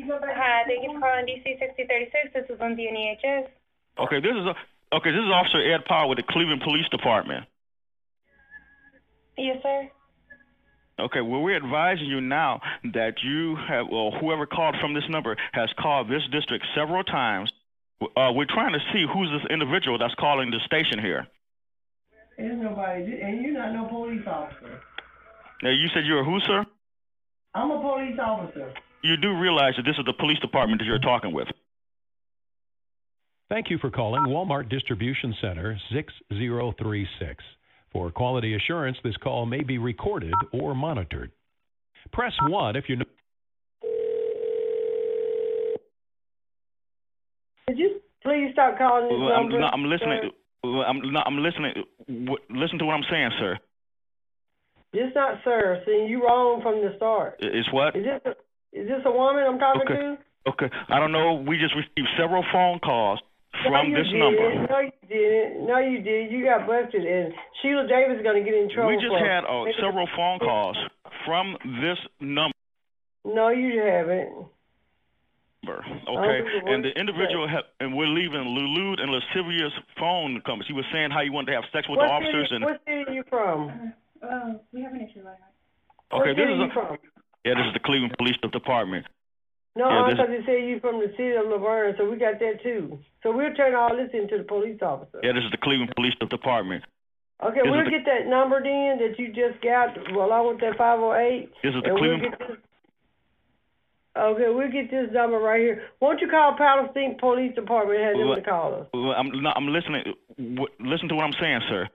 Hi, 0.09 0.63
thank 0.67 0.83
you 0.85 0.93
for 0.95 1.01
calling 1.01 1.27
DC 1.27 1.59
6036. 1.59 2.35
This 2.35 2.45
is 2.49 2.61
Lindsay 2.61 2.87
in 2.89 2.95
EHS. 2.95 3.49
Okay, 3.99 4.21
this 4.21 4.33
is 4.33 4.47
a, 4.47 4.55
okay. 4.97 5.11
This 5.11 5.25
is 5.25 5.33
Officer 5.33 5.59
Ed 5.59 5.85
Powell 5.85 6.09
with 6.09 6.19
the 6.19 6.25
Cleveland 6.29 6.63
Police 6.63 6.89
Department. 6.91 7.45
Yes, 9.37 9.59
sir. 9.63 9.89
Okay, 10.99 11.21
well, 11.21 11.43
we're 11.43 11.57
advising 11.57 12.07
you 12.07 12.21
now 12.21 12.61
that 12.95 13.15
you 13.23 13.57
have, 13.69 13.87
well, 13.91 14.13
whoever 14.19 14.47
called 14.47 14.77
from 14.81 14.95
this 14.95 15.05
number 15.11 15.37
has 15.53 15.69
called 15.79 16.09
this 16.09 16.23
district 16.33 16.65
several 16.75 17.05
times. 17.05 17.53
Uh, 18.01 18.33
we're 18.33 18.47
trying 18.47 18.73
to 18.73 18.81
see 18.93 19.05
who's 19.13 19.31
this 19.31 19.51
individual 19.51 19.99
that's 19.99 20.15
calling 20.15 20.51
the 20.51 20.61
station 20.65 20.99
here. 20.99 21.27
There's 22.39 22.59
nobody, 22.63 23.21
and 23.21 23.43
you're 23.43 23.53
not 23.53 23.73
no 23.73 23.89
police 23.89 24.27
officer. 24.27 24.81
Now, 25.63 25.71
you 25.71 25.89
said 25.93 26.05
you're 26.07 26.25
who, 26.25 26.39
sir? 26.41 26.65
I'm 27.55 27.71
a 27.71 27.81
police 27.81 28.19
officer. 28.19 28.73
You 29.07 29.17
do 29.17 29.39
realize 29.39 29.75
that 29.77 29.85
this 29.85 29.97
is 29.99 30.05
the 30.05 30.13
police 30.13 30.39
department 30.41 30.81
that 30.81 30.85
you're 30.85 30.99
talking 30.99 31.33
with. 31.33 31.47
Thank 33.49 33.71
you 33.71 33.79
for 33.79 33.89
calling 33.89 34.25
Walmart 34.25 34.69
Distribution 34.69 35.33
Center 35.41 35.79
6036. 35.93 37.45
For 37.93 38.11
quality 38.11 38.57
assurance, 38.57 38.97
this 39.05 39.17
call 39.19 39.47
may 39.47 39.63
be 39.63 39.79
recorded 39.79 40.35
or 40.53 40.75
monitored. 40.75 41.31
Press 42.13 42.33
1 42.49 42.75
if 42.75 42.89
you 42.89 42.97
know. 42.97 43.05
Could 47.69 47.79
you 47.79 48.01
please 48.25 48.51
stop 48.53 48.77
calling 48.77 49.05
this 49.09 49.15
I'm, 49.15 49.43
number? 49.43 49.61
no, 49.61 49.67
I'm 49.67 49.85
listening. 49.85 50.31
sir? 50.65 50.83
I'm, 50.85 51.13
no, 51.13 51.21
I'm 51.25 51.39
listening. 51.39 51.75
W- 52.09 52.45
Listen 52.51 52.79
to 52.81 52.85
what 52.85 52.95
I'm 52.95 53.05
saying, 53.09 53.31
sir. 53.39 53.59
It's 54.93 55.15
not 55.15 55.39
sir. 55.45 55.83
See, 55.87 56.07
you 56.09 56.25
wrong 56.25 56.61
from 56.63 56.81
the 56.83 56.93
start. 56.97 57.37
It's 57.39 57.73
what? 57.73 57.95
Is 57.95 58.05
this 58.05 58.21
a, 58.25 58.31
is 58.77 58.87
this 58.89 59.01
a 59.05 59.11
woman 59.11 59.45
I'm 59.49 59.59
talking 59.59 59.83
Okay. 59.89 59.97
to? 59.97 60.19
Okay, 60.47 60.71
I 60.89 61.01
don't 61.01 61.11
know. 61.11 61.43
We 61.43 61.59
just 61.59 61.75
received 61.75 62.07
several 62.17 62.45
phone 62.53 62.79
calls 62.79 63.19
from 63.65 63.73
no, 63.73 63.83
you 63.83 63.97
this 63.97 64.07
didn't. 64.07 64.21
number. 64.21 64.47
No, 64.71 64.79
you 64.79 64.93
didn't. 65.09 65.67
No, 65.67 65.79
you 65.79 65.99
did. 66.03 66.31
You 66.31 66.45
got 66.45 66.69
busted, 66.69 67.03
and 67.03 67.35
Sheila 67.61 67.89
Davis 67.89 68.19
is 68.19 68.23
going 68.23 68.39
to 68.39 68.47
get 68.49 68.55
in 68.55 68.71
trouble. 68.71 68.95
We 68.95 69.03
just 69.03 69.11
for 69.11 69.19
had 69.19 69.43
uh, 69.43 69.67
several 69.83 70.07
phone 70.15 70.39
calls 70.39 70.77
from 71.27 71.57
this 71.83 71.99
number. 72.21 72.55
No, 73.25 73.49
you 73.49 73.81
haven't. 73.83 74.47
Okay, 75.67 76.39
and 76.71 76.85
the 76.85 76.95
individual 76.95 77.49
ha- 77.51 77.67
and 77.81 77.97
we're 77.97 78.07
leaving 78.07 78.47
lewd 78.47 79.01
and 79.01 79.11
lascivious 79.11 79.73
phone 79.99 80.41
numbers. 80.47 80.67
He 80.69 80.73
was 80.75 80.85
saying 80.93 81.11
how 81.11 81.23
he 81.23 81.31
wanted 81.31 81.51
to 81.51 81.55
have 81.59 81.65
sex 81.73 81.89
with 81.89 81.99
what 81.99 82.07
the 82.07 82.13
officers 82.13 82.47
city, 82.47 82.55
and 82.55 82.65
What 82.65 82.81
city 82.87 83.03
are 83.09 83.13
you 83.13 83.25
from? 83.29 83.93
Uh, 84.23 84.63
we 84.73 84.83
have 84.83 84.93
an 84.93 85.01
issue 85.03 85.27
right 85.27 85.35
okay, 86.15 86.31
what 86.31 86.37
this 86.37 86.47
city 86.47 86.53
is 86.55 86.59
you 86.63 86.71
a, 86.71 86.73
from? 86.73 86.97
Yeah, 87.47 87.55
this 87.55 87.67
is 87.67 87.73
the 87.73 87.79
Cleveland 87.85 88.15
Police 88.19 88.37
Department. 88.43 89.07
No, 89.77 89.89
Yeah, 89.89 90.05
I 90.05 90.17
thought 90.17 90.31
you 90.31 90.43
said 90.47 90.65
you're 90.67 90.81
from 90.81 91.01
the 91.01 91.09
city 91.17 91.33
of 91.37 91.47
Laverne, 91.47 91.95
so 91.99 92.09
we 92.11 92.17
got 92.17 92.41
that 92.41 92.63
too. 92.63 92.99
So 93.23 93.31
we'll 93.31 93.53
turn 93.55 93.75
all 93.75 93.95
this 93.95 94.11
into 94.15 94.39
the 94.39 94.45
police 94.45 94.81
officer. 94.83 95.21
Yeah, 95.23 95.33
this 95.33 95.45
is 95.45 95.51
the 95.53 95.59
Cleveland 95.63 95.93
Police 95.95 96.15
Department. 96.19 96.83
Okay, 97.45 97.61
This 97.63 97.71
we'll 97.71 97.85
the- 97.85 97.91
get 97.91 98.05
that 98.07 98.27
number 98.27 98.63
then 98.63 98.99
that 98.99 99.19
you 99.19 99.29
just 99.29 99.61
got 99.63 99.93
well, 100.13 100.27
along 100.27 100.49
with 100.49 100.61
that 100.61 100.77
508. 100.79 101.51
This 101.63 101.75
is 101.75 101.83
the 101.83 101.91
and 101.91 102.01
we'll 102.01 102.19
Cleveland. 102.19 102.37
this. 102.41 102.57
Okay, 104.17 104.49
we'll 104.49 104.73
get 104.73 104.91
this 104.91 105.13
number 105.13 105.37
right 105.39 105.61
here. 105.61 105.83
Won't 106.01 106.23
you 106.23 106.29
call 106.31 106.57
Palestine 106.57 107.17
Police 107.21 107.55
Department 107.55 108.01
and 108.01 108.09
have 108.09 108.17
them 108.17 108.29
Well, 108.29 108.37
to 108.37 108.43
call 108.43 108.75
us? 108.81 108.87
well, 108.95 109.13
I'm 109.13 109.29
no, 109.43 109.53
I'm 109.55 109.69
listening. 109.69 110.15
W- 110.39 110.73
Listen 110.81 111.09
to 111.11 111.15
what 111.15 111.25
I'm 111.25 111.35
saying, 111.39 111.61
sir. 111.69 111.87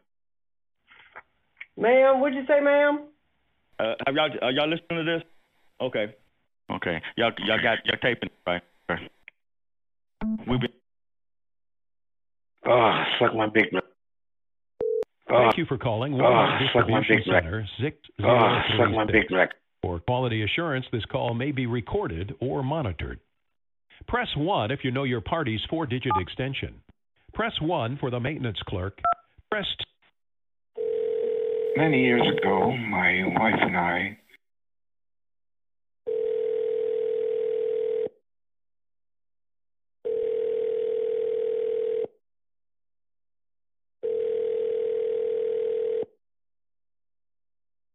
Ma'am, 1.78 2.20
what'd 2.22 2.38
you 2.38 2.46
say, 2.46 2.60
ma'am? 2.60 3.08
Uh, 3.80 3.96
have 4.06 4.14
y'all 4.16 4.30
are 4.44 4.52
y'all 4.52 4.68
listening 4.70 5.04
to 5.04 5.04
this? 5.04 5.24
Okay. 5.82 6.16
Okay. 6.72 7.02
Y'all 7.18 7.32
y'all 7.46 7.62
got 7.62 7.80
y'all 7.86 7.98
taping 8.02 8.30
right? 8.48 8.62
We've 10.48 10.60
been 10.62 10.70
Oh, 12.64 12.72
ah, 12.72 13.06
suck 13.20 13.36
my 13.36 13.48
big 13.48 13.72
black. 13.72 13.84
Ah. 15.30 15.46
Thank 15.46 15.58
you 15.58 15.66
for 15.66 15.78
calling 15.78 16.14
Oh, 16.14 16.18
Walmart 16.18 16.62
ah, 16.62 16.68
suck 16.74 16.90
my 16.90 17.00
Distribution 17.00 17.16
big 17.18 17.26
black. 17.26 17.44
Center 17.44 18.30
Oh, 18.30 18.62
suck 18.78 18.92
my 18.92 19.06
big 19.06 19.28
black. 19.30 19.50
For 19.82 20.00
quality 20.00 20.44
assurance, 20.44 20.86
this 20.92 21.04
call 21.06 21.34
may 21.34 21.52
be 21.52 21.66
recorded 21.66 22.36
or 22.40 22.62
monitored. 22.62 23.20
Press 24.08 24.28
1 24.36 24.70
if 24.70 24.84
you 24.84 24.92
know 24.92 25.04
your 25.04 25.22
party's 25.22 25.62
four 25.70 25.88
digit 25.88 26.12
extension. 26.20 26.76
Press 27.34 27.54
1 27.62 27.98
for 27.98 28.12
the 28.12 28.20
maintenance 28.20 28.60
clerk. 28.68 29.00
Press 29.50 29.66
Many 31.76 32.04
years 32.04 32.28
ago, 32.38 32.76
my 32.76 33.24
wife 33.40 33.60
and 33.62 33.78
I 33.78 34.18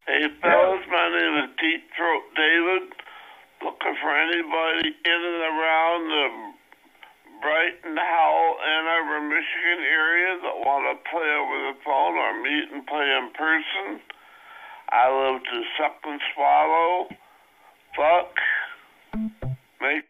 Hey 0.07 0.23
fellas, 0.41 0.87
my 0.87 1.09
name 1.11 1.35
is 1.43 1.51
Deep 1.59 1.83
Throat 1.99 2.23
David. 2.39 2.95
looking 3.59 3.97
for 3.99 4.15
anybody 4.15 4.95
in 5.03 5.19
and 5.19 5.43
around 5.51 6.03
the 6.07 6.27
Brighton, 7.43 7.97
Howell, 7.99 8.55
Ann 8.63 8.87
Arbor, 8.87 9.27
Michigan 9.27 9.83
area 9.83 10.39
that 10.47 10.63
want 10.63 10.87
to 10.87 11.11
play 11.11 11.27
over 11.27 11.59
the 11.59 11.75
phone 11.83 12.15
or 12.15 12.41
meet 12.41 12.71
and 12.71 12.87
play 12.87 13.03
in 13.03 13.35
person. 13.35 13.99
I 14.95 15.11
love 15.11 15.43
to 15.43 15.63
suck 15.75 15.99
and 16.05 16.21
swallow, 16.37 17.09
fuck, 17.99 18.31
make 19.83 20.05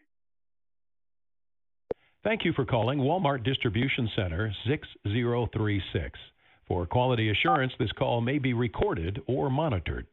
Thank 2.23 2.45
you 2.45 2.53
for 2.53 2.65
calling 2.65 2.99
Walmart 2.99 3.43
Distribution 3.43 4.11
Center 4.15 4.53
6036. 4.67 6.19
For 6.67 6.85
quality 6.85 7.29
assurance, 7.29 7.73
this 7.79 7.91
call 7.93 8.21
may 8.21 8.39
be 8.39 8.53
recorded 8.53 9.21
or 9.25 9.49
monitored. 9.49 10.07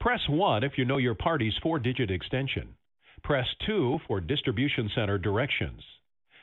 Press 0.00 0.20
1 0.28 0.64
if 0.64 0.72
you 0.76 0.84
know 0.84 0.96
your 0.96 1.14
party's 1.14 1.54
four 1.62 1.78
digit 1.78 2.10
extension. 2.10 2.74
Press 3.22 3.46
2 3.66 3.98
for 4.06 4.20
distribution 4.20 4.90
center 4.94 5.18
directions. 5.18 5.82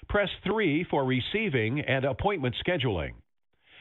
Press 0.08 0.30
3 0.44 0.86
for 0.90 1.04
receiving 1.06 1.82
and 1.82 2.06
appointment 2.06 2.56
scheduling. 2.66 3.14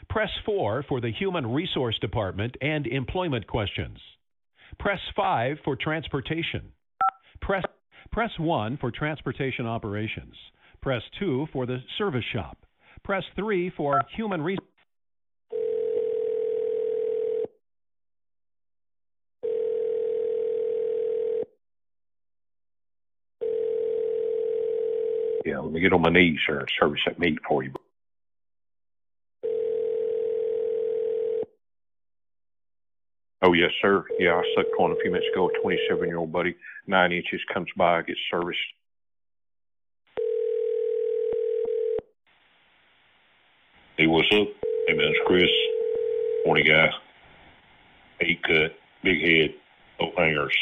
Press 0.08 0.30
4 0.44 0.84
for 0.88 1.00
the 1.00 1.12
Human 1.12 1.52
Resource 1.52 1.98
Department 2.00 2.56
and 2.60 2.86
employment 2.86 3.46
questions. 3.46 3.98
Press 4.78 5.00
5 5.16 5.58
for 5.64 5.76
transportation. 5.76 6.72
Press, 7.40 7.64
press 8.10 8.30
1 8.38 8.78
for 8.78 8.90
transportation 8.90 9.66
operations. 9.66 10.34
Press 10.82 11.02
2 11.18 11.48
for 11.52 11.66
the 11.66 11.78
service 11.98 12.24
shop. 12.32 12.58
Press 13.04 13.24
3 13.36 13.70
for 13.76 14.02
human 14.16 14.42
resource. 14.42 14.68
Yeah, 25.44 25.58
let 25.58 25.63
me 25.74 25.80
get 25.80 25.92
on 25.92 26.02
my 26.02 26.10
knees, 26.10 26.38
sir, 26.46 26.60
and 26.60 26.68
service 26.78 27.00
that 27.06 27.18
meat 27.18 27.38
for 27.48 27.62
you. 27.62 27.72
Oh, 33.42 33.52
yes, 33.52 33.70
sir. 33.82 34.04
Yeah, 34.18 34.36
I 34.36 34.42
sucked 34.56 34.70
on 34.78 34.92
a 34.92 34.96
few 35.02 35.10
minutes 35.10 35.28
ago. 35.32 35.50
A 35.50 35.60
27 35.60 36.08
year 36.08 36.16
old 36.16 36.32
buddy, 36.32 36.56
nine 36.86 37.12
inches, 37.12 37.42
comes 37.52 37.68
by, 37.76 38.00
gets 38.02 38.18
serviced. 38.30 38.58
Hey, 43.98 44.06
what's 44.06 44.28
up? 44.32 44.48
Hey, 44.86 44.94
man, 44.94 45.08
it's 45.08 45.18
Chris. 45.26 45.50
Morning, 46.46 46.66
guy. 46.66 46.88
Eight 48.20 48.42
cut, 48.42 48.76
big 49.02 49.20
head, 49.20 49.54
no 50.00 50.10
hangers. 50.16 50.56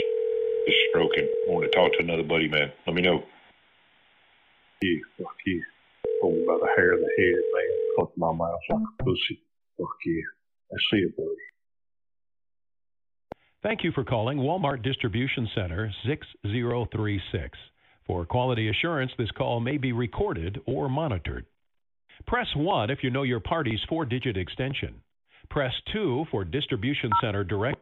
Just 0.67 0.79
stroking. 0.91 1.29
Want 1.47 1.65
to 1.65 1.71
talk 1.71 1.93
to 1.93 1.99
another 2.01 2.25
buddy, 2.25 2.49
man. 2.49 2.73
Let 2.87 2.97
me 2.97 3.03
know. 3.03 3.23
Yeah, 4.83 4.99
fuck. 5.17 5.37
Hold 6.21 6.35
me 6.35 6.45
by 6.47 6.59
the 6.61 6.69
hair 6.77 6.93
of 6.95 7.01
the 7.01 7.11
head, 7.17 7.43
man. 7.55 7.79
Fuck 7.99 8.13
my 8.17 8.33
mouth 8.33 8.61
like 8.69 8.83
a 9.01 9.03
pussy. 9.03 9.41
Fuck 9.79 9.89
see 10.05 10.99
it, 10.99 11.17
buddy. 11.17 11.29
Thank 13.63 13.85
you 13.85 13.93
for 13.93 14.05
calling 14.05 14.39
Walmart 14.39 14.83
Distribution 14.83 15.49
Center 15.55 15.93
6036. 16.07 17.59
For 18.07 18.27
quality 18.27 18.69
assurance, 18.69 19.13
this 19.17 19.31
call 19.31 19.61
may 19.61 19.77
be 19.77 19.93
recorded 19.93 20.61
or 20.67 20.89
monitored. 20.89 21.47
Press 22.27 22.49
1 22.57 22.91
if 22.91 22.99
you 23.03 23.11
know 23.11 23.23
your 23.23 23.41
party's 23.41 23.81
four 23.89 24.05
digit 24.05 24.37
extension. 24.37 25.01
Press 25.49 25.73
2 25.93 26.27
for 26.31 26.45
distribution 26.45 27.11
center 27.23 27.45
direct. 27.45 27.79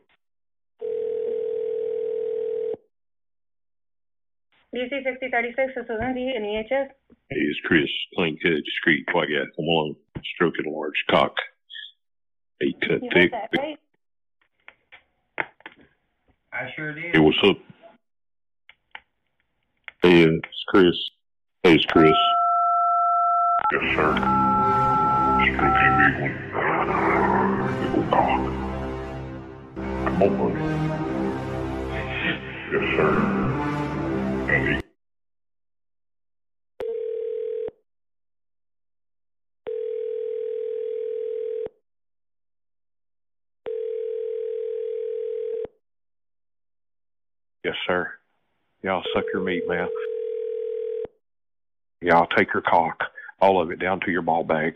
DC 4.74 4.90
6036, 5.02 5.72
this 5.74 5.84
is 5.84 5.90
Lindsay 6.00 6.32
in 6.36 6.42
EHS. 6.44 6.88
Hey, 7.28 7.36
it's 7.40 7.58
Chris. 7.64 7.88
Clean 8.14 8.38
cut, 8.40 8.52
discreet, 8.64 9.04
quiet 9.08 9.28
guy. 9.30 9.44
Come 9.56 9.64
on. 9.66 9.96
Stroking 10.34 10.66
a 10.66 10.70
large 10.70 11.04
cock. 11.10 11.34
Eight 12.62 12.76
cut, 12.80 13.02
You 13.02 13.10
thick. 13.12 13.32
heard 13.32 13.48
that, 13.50 13.50
right? 13.58 13.78
I 16.52 16.70
sure 16.76 16.92
did. 16.94 17.14
Hey, 17.14 17.18
what's 17.20 17.38
up? 17.42 17.56
Hey, 20.02 20.24
uh, 20.24 20.28
it's 20.28 20.64
Chris. 20.68 20.94
Hey, 21.64 21.74
it's 21.74 21.84
Chris. 21.86 22.12
Yes, 23.72 23.82
sir. 23.96 24.14
Stroking 25.42 25.94
big 25.98 26.14
one. 26.20 26.34
Big 27.82 27.90
old 27.96 28.10
cock. 28.10 28.40
Come 30.04 30.22
on, 30.22 30.30
buddy. 30.38 30.60
Yes, 32.72 32.96
sir. 32.96 33.39
Hey. 34.50 34.82
Yes, 47.64 47.74
sir. 47.86 48.10
Yeah, 48.82 48.94
I'll 48.94 49.04
suck 49.14 49.24
your 49.32 49.42
meat, 49.44 49.62
man. 49.68 49.88
Yeah, 52.00 52.16
I'll 52.16 52.26
take 52.36 52.52
your 52.52 52.62
cock, 52.62 52.98
all 53.40 53.62
of 53.62 53.70
it, 53.70 53.78
down 53.78 54.00
to 54.00 54.10
your 54.10 54.22
ball 54.22 54.42
bag. 54.42 54.74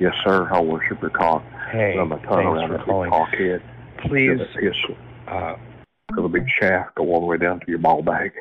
Yes, 0.00 0.12
sir. 0.24 0.48
I'll 0.50 0.66
worship 0.66 1.00
your 1.00 1.10
cock. 1.10 1.44
Hey, 1.70 1.96
Run 1.96 2.08
my 2.08 2.18
tongue 2.18 2.56
thanks 2.56 2.78
for 2.78 2.84
calling. 2.84 3.10
cock 3.10 3.28
head. 3.30 3.62
Please, 4.08 4.30
Give 4.30 4.40
it 4.40 4.48
piss. 4.60 4.96
Uh, 5.28 5.56
Feel 6.14 6.22
the 6.22 6.28
big 6.28 6.46
shaft 6.60 6.94
go 6.94 7.12
all 7.12 7.20
the 7.20 7.26
way 7.26 7.36
down 7.36 7.60
to 7.60 7.66
your 7.68 7.78
ball 7.78 8.02
bag. 8.02 8.32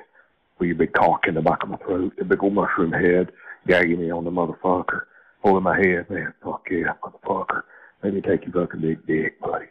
With 0.59 0.67
your 0.67 0.77
big 0.77 0.93
cock 0.93 1.27
in 1.27 1.33
the 1.33 1.41
back 1.41 1.63
of 1.63 1.69
my 1.69 1.77
throat, 1.77 2.13
the 2.17 2.23
big 2.23 2.43
old 2.43 2.53
mushroom 2.53 2.91
head, 2.91 3.31
gagging 3.67 3.99
me 3.99 4.11
on 4.11 4.23
the 4.23 4.31
motherfucker. 4.31 5.01
Holding 5.43 5.63
my 5.63 5.75
head, 5.75 6.09
man. 6.09 6.33
Fuck 6.43 6.67
yeah, 6.71 6.93
motherfucker. 7.03 7.63
Let 8.03 8.13
me 8.13 8.21
take 8.21 8.45
your 8.45 8.53
fucking 8.53 8.81
big 8.81 9.05
dick, 9.05 9.39
buddy. 9.41 9.65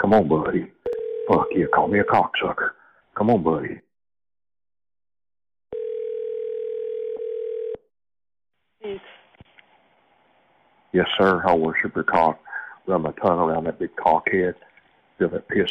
Come 0.00 0.14
on, 0.14 0.28
buddy. 0.28 0.70
Fuck 1.28 1.48
yeah, 1.54 1.66
call 1.74 1.88
me 1.88 1.98
a 1.98 2.04
cocksucker. 2.04 2.70
Come 3.16 3.30
on, 3.30 3.42
buddy. 3.42 3.80
Yes, 10.92 11.06
sir. 11.20 11.42
I'll 11.44 11.58
worship 11.58 11.94
your 11.94 12.04
cock. 12.04 12.40
Run 12.86 13.02
my 13.02 13.12
tongue 13.12 13.38
around 13.38 13.64
that 13.64 13.78
big 13.78 13.94
cock 13.96 14.28
head. 14.30 14.54
Feel 15.18 15.28
that 15.30 15.48
piss. 15.48 15.68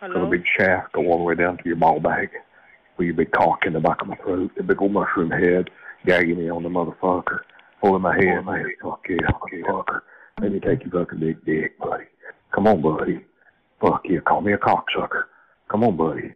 Feel 0.00 0.08
the 0.08 0.14
Hello? 0.14 0.30
big 0.30 0.44
shaft 0.58 0.92
go 0.92 1.06
all 1.06 1.18
the 1.18 1.24
way 1.24 1.34
down 1.34 1.56
to 1.58 1.62
your 1.64 1.76
ball 1.76 2.00
bag. 2.00 2.30
With 2.96 3.06
your 3.06 3.16
big 3.16 3.32
cock 3.32 3.66
in 3.66 3.72
the 3.72 3.80
back 3.80 4.02
of 4.02 4.08
my 4.08 4.16
throat, 4.16 4.52
the 4.56 4.62
big 4.62 4.80
old 4.80 4.92
mushroom 4.92 5.30
head, 5.30 5.70
gagging 6.06 6.38
me 6.38 6.48
on 6.48 6.62
the 6.62 6.68
motherfucker. 6.68 7.40
Holding 7.80 8.02
my 8.02 8.14
head, 8.14 8.44
man. 8.44 8.66
Fuck 8.82 9.04
yeah, 9.08 9.16
motherfucker. 9.30 10.00
Let 10.40 10.52
me 10.52 10.60
take 10.60 10.84
your 10.84 11.04
fucking 11.04 11.20
big 11.20 11.44
dick, 11.44 11.78
buddy. 11.78 12.04
Come 12.54 12.66
on, 12.66 12.82
buddy. 12.82 13.24
Fuck 13.80 14.02
yeah, 14.08 14.20
call 14.20 14.40
me 14.40 14.52
a 14.52 14.58
cocksucker. 14.58 15.24
Come 15.70 15.84
on, 15.84 15.96
buddy. 15.96 16.34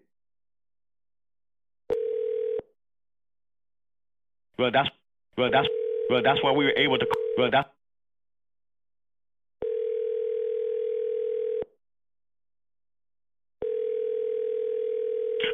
Well, 4.59 4.71
that's 4.73 4.89
well, 5.37 5.51
that's 5.53 5.69
well, 6.11 6.23
that's 6.23 6.43
why 6.43 6.51
we 6.53 6.65
were 6.65 6.77
able 6.77 6.99
to. 6.99 7.07
Well, 7.37 7.51
that. 7.53 7.73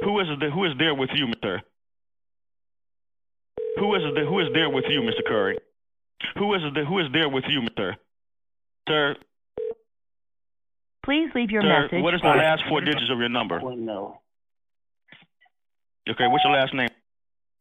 Who 0.04 0.20
is 0.20 0.26
the, 0.40 0.50
who 0.50 0.64
is 0.64 0.72
there 0.78 0.94
with 0.94 1.10
you, 1.14 1.26
Mister? 1.26 1.62
Who 3.78 3.94
is 3.94 4.02
the, 4.14 4.24
who 4.28 4.40
is 4.40 4.48
there 4.52 4.70
with 4.70 4.84
you, 4.88 5.02
Mister 5.02 5.22
Curry? 5.26 5.58
Who 6.38 6.54
is 6.54 6.60
the, 6.74 6.84
who 6.84 6.98
is 7.00 7.06
there 7.12 7.28
with 7.28 7.44
you, 7.48 7.62
Mister? 7.62 7.96
Sir, 8.88 9.16
Please 11.04 11.28
leave 11.34 11.50
your 11.50 11.62
sir, 11.62 11.82
message. 11.82 12.02
what 12.02 12.14
is 12.14 12.20
the 12.22 12.28
last 12.28 12.62
four 12.68 12.80
digits 12.80 13.10
of 13.12 13.18
your 13.18 13.28
number? 13.28 13.60
no. 13.60 14.20
Okay, 16.08 16.28
what's 16.28 16.44
your 16.44 16.52
last 16.52 16.74
name? 16.74 16.88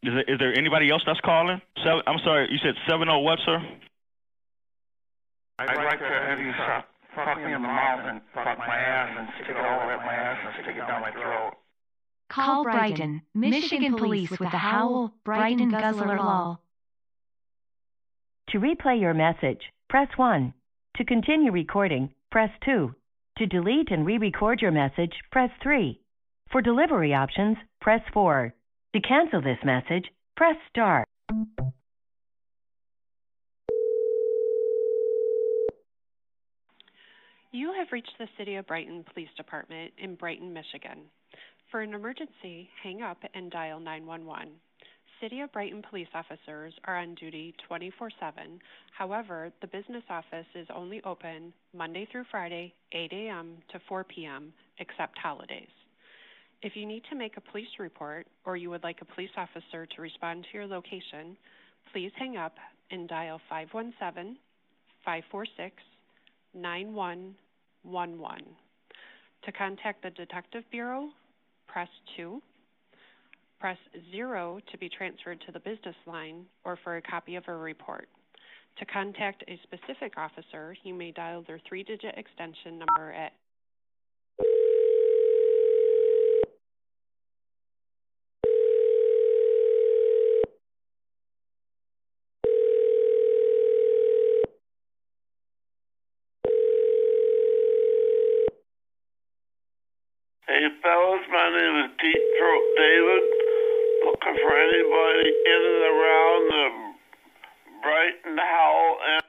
Is 0.04 0.12
there, 0.12 0.28
is 0.28 0.40
there 0.40 0.54
anybody 0.58 0.92
else 0.92 1.02
that's 1.06 1.20
calling? 1.22 1.62
Seven, 1.84 2.04
I'm 2.08 2.20
sorry, 2.24 2.48
you 2.52 2.58
said 2.60 2.76
seven 2.90 3.08
oh 3.08 3.20
what, 3.20 3.40
sir? 3.46 3.60
I'd 5.60 5.76
like 5.76 6.00
to 6.00 6.06
have 6.06 6.40
you 6.40 6.52
suck, 6.60 6.88
fuck 7.16 7.38
me 7.38 7.54
in 7.54 7.62
the 7.62 7.68
mouth 7.68 8.04
and 8.04 8.20
fuck 8.34 8.58
my 8.58 8.76
ass 8.76 9.16
and 9.18 9.28
stick 9.36 9.56
it 9.56 9.58
all 9.58 9.90
up 9.90 10.04
my 10.04 10.14
ass 10.14 10.40
and 10.44 10.64
stick 10.64 10.76
it 10.76 10.88
down 10.88 11.02
my 11.02 11.12
throat. 11.12 11.56
Call 12.30 12.64
Brighton, 12.64 13.22
Michigan 13.34 13.96
Police 13.96 14.32
with 14.32 14.40
the 14.40 14.58
Howell, 14.58 15.14
Brighton 15.24 15.70
Guzzler 15.70 16.18
Law. 16.18 16.60
To 18.50 18.60
replay 18.60 19.00
your 19.00 19.14
message, 19.14 19.62
press 19.90 20.08
1. 20.16 20.54
To 20.98 21.06
continue 21.06 21.52
recording, 21.52 22.10
press 22.32 22.50
2. 22.66 22.94
To 23.40 23.46
delete 23.48 23.92
and 23.92 24.06
re-record 24.06 24.62
your 24.62 24.72
message, 24.72 25.14
press 25.32 25.50
3. 25.62 26.00
For 26.52 26.62
delivery 26.62 27.14
options, 27.14 27.58
press 27.82 28.02
4. 28.14 28.54
To 28.94 29.02
cancel 29.02 29.42
this 29.42 29.58
message, 29.64 30.06
press 30.36 30.56
star. 30.70 31.04
You 37.52 37.74
have 37.74 37.92
reached 37.92 38.14
the 38.20 38.28
City 38.38 38.56
of 38.56 38.68
Brighton 38.68 39.04
Police 39.14 39.30
Department 39.38 39.94
in 39.98 40.16
Brighton, 40.16 40.54
Michigan. 40.54 41.06
For 41.74 41.82
an 41.82 41.96
emergency, 41.96 42.70
hang 42.84 43.02
up 43.02 43.18
and 43.34 43.50
dial 43.50 43.80
911. 43.80 44.54
City 45.20 45.40
of 45.40 45.52
Brighton 45.52 45.82
police 45.90 46.08
officers 46.14 46.72
are 46.86 47.00
on 47.00 47.16
duty 47.16 47.56
24 47.68 48.12
7. 48.20 48.60
However, 48.96 49.52
the 49.60 49.66
business 49.66 50.04
office 50.08 50.46
is 50.54 50.68
only 50.72 51.02
open 51.04 51.52
Monday 51.76 52.08
through 52.12 52.26
Friday, 52.30 52.76
8 52.92 53.12
a.m. 53.12 53.58
to 53.72 53.80
4 53.90 54.04
p.m., 54.04 54.54
except 54.78 55.18
holidays. 55.18 55.72
If 56.62 56.76
you 56.76 56.86
need 56.86 57.02
to 57.10 57.16
make 57.16 57.38
a 57.38 57.42
police 57.42 57.80
report 57.80 58.28
or 58.46 58.56
you 58.56 58.70
would 58.70 58.84
like 58.84 59.02
a 59.02 59.06
police 59.06 59.34
officer 59.36 59.88
to 59.88 60.02
respond 60.04 60.44
to 60.44 60.50
your 60.56 60.68
location, 60.68 61.36
please 61.92 62.12
hang 62.20 62.38
up 62.38 62.54
and 62.92 63.10
dial 63.10 63.42
517 63.50 64.38
546 65.04 65.76
9111. 66.54 68.46
To 69.46 69.52
contact 69.52 70.04
the 70.04 70.12
Detective 70.12 70.64
Bureau, 70.70 71.10
press 71.74 71.90
2. 72.18 72.40
Press 73.60 73.78
0 74.12 74.60
to 74.72 74.78
be 74.78 74.90
transferred 74.90 75.42
to 75.46 75.52
the 75.52 75.60
business 75.60 75.96
line 76.06 76.46
or 76.64 76.78
for 76.84 76.98
a 76.98 77.02
copy 77.02 77.36
of 77.36 77.44
a 77.48 77.56
report. 77.56 78.08
To 78.78 78.86
contact 78.86 79.44
a 79.48 79.60
specific 79.64 80.14
officer, 80.18 80.76
you 80.84 80.94
may 80.94 81.12
dial 81.12 81.44
their 81.48 81.60
three 81.68 81.84
digit 81.84 82.14
extension 82.16 82.78
number 82.78 83.12
at 83.12 83.34
Hey 100.54 100.70
fellas, 100.84 101.26
my 101.32 101.50
name 101.50 101.76
is 101.84 101.92
Deep 102.00 102.24
Throat 102.38 102.66
David. 102.78 103.24
Looking 104.06 104.38
for 104.44 104.54
anybody 104.54 105.30
in 105.50 105.62
and 105.72 105.84
around 105.92 106.42
the 106.52 106.66
Brighton 107.82 108.38
Howell 108.38 108.98
and 109.10 109.24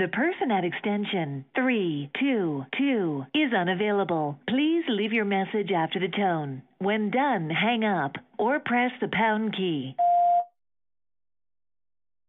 The 0.00 0.08
person 0.08 0.43
at 0.54 0.64
extension 0.64 1.44
322 1.56 3.26
is 3.34 3.52
unavailable. 3.52 4.38
Please 4.46 4.84
leave 4.88 5.12
your 5.12 5.24
message 5.24 5.74
after 5.74 5.98
the 5.98 6.08
tone. 6.14 6.62
When 6.78 7.10
done, 7.10 7.50
hang 7.50 7.82
up 7.82 8.14
or 8.38 8.60
press 8.60 8.92
the 9.00 9.10
pound 9.10 9.56
key. 9.56 9.96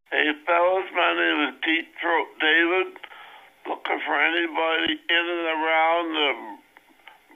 Hey 0.09 0.33
fellas, 0.41 0.89
my 0.95 1.11
name 1.13 1.39
is 1.49 1.55
Deep 1.61 1.85
Throat 2.01 2.29
David. 2.41 2.97
Looking 3.69 4.01
for 4.01 4.17
anybody 4.17 4.97
in 4.97 5.25
and 5.29 5.49
around 5.53 6.05
the 6.17 6.31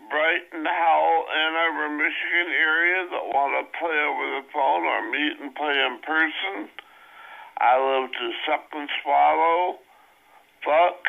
Brighton, 0.10 0.66
Howell, 0.66 1.22
Ann 1.30 1.54
Arbor, 1.54 1.90
Michigan 2.02 2.50
area 2.50 3.06
that 3.14 3.26
want 3.30 3.54
to 3.62 3.78
play 3.78 3.94
over 3.94 4.26
the 4.42 4.46
phone 4.50 4.84
or 4.90 5.06
meet 5.14 5.38
and 5.38 5.54
play 5.54 5.78
in 5.78 6.02
person. 6.02 6.66
I 7.62 7.78
love 7.78 8.10
to 8.10 8.26
suck 8.48 8.66
and 8.74 8.90
swallow, 9.04 9.78
fuck, 10.64 11.02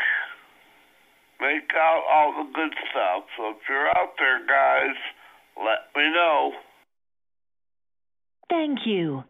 make 1.41 1.71
out 1.75 2.03
all 2.11 2.45
the 2.45 2.51
good 2.53 2.75
stuff. 2.91 3.25
So 3.37 3.51
if 3.51 3.57
you're 3.69 3.89
out 3.89 4.15
there, 4.19 4.47
guys, 4.47 4.97
let 5.57 5.91
me 5.97 6.11
know. 6.13 6.53
Thank 8.49 8.81
you. 8.87 9.25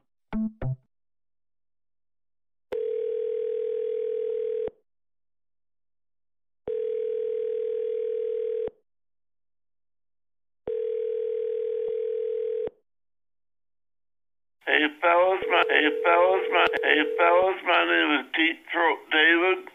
Hey 14.71 14.87
fellas, 15.03 15.43
my 15.51 15.65
hey 15.69 15.91
fellas, 16.05 16.47
my 16.53 16.67
hey 16.85 17.03
fellas, 17.19 17.59
my 17.67 17.83
name 17.91 18.21
is 18.21 18.27
Deep 18.39 18.63
Throat 18.71 18.99
David. 19.11 19.67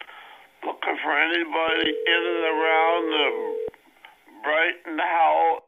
Looking 0.66 0.96
for 1.00 1.16
anybody 1.16 1.90
in 1.90 2.22
and 2.26 2.44
around 2.44 3.02
the 3.12 3.56
Brighton, 4.42 4.98
Howell. 4.98 5.60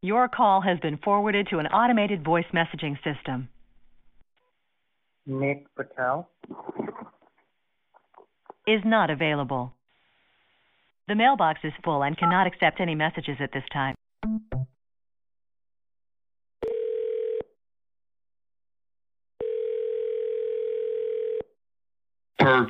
Your 0.00 0.26
call 0.26 0.62
has 0.62 0.78
been 0.80 0.96
forwarded 0.96 1.48
to 1.50 1.58
an 1.58 1.66
automated 1.66 2.24
voice 2.24 2.46
messaging 2.54 2.96
system. 3.04 3.50
Nick 5.26 5.66
Patel. 5.76 6.30
Is 8.66 8.80
not 8.86 9.10
available. 9.10 9.74
The 11.06 11.14
mailbox 11.14 11.60
is 11.62 11.72
full 11.84 12.02
and 12.02 12.16
cannot 12.16 12.46
accept 12.46 12.80
any 12.80 12.94
messages 12.94 13.36
at 13.38 13.52
this 13.52 13.64
time. 13.70 13.94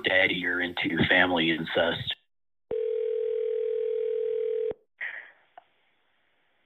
Perv 0.01 0.09
daddy 0.09 0.35
you're 0.35 0.61
into 0.61 0.89
your 0.89 1.05
family 1.09 1.51
incest. 1.51 2.15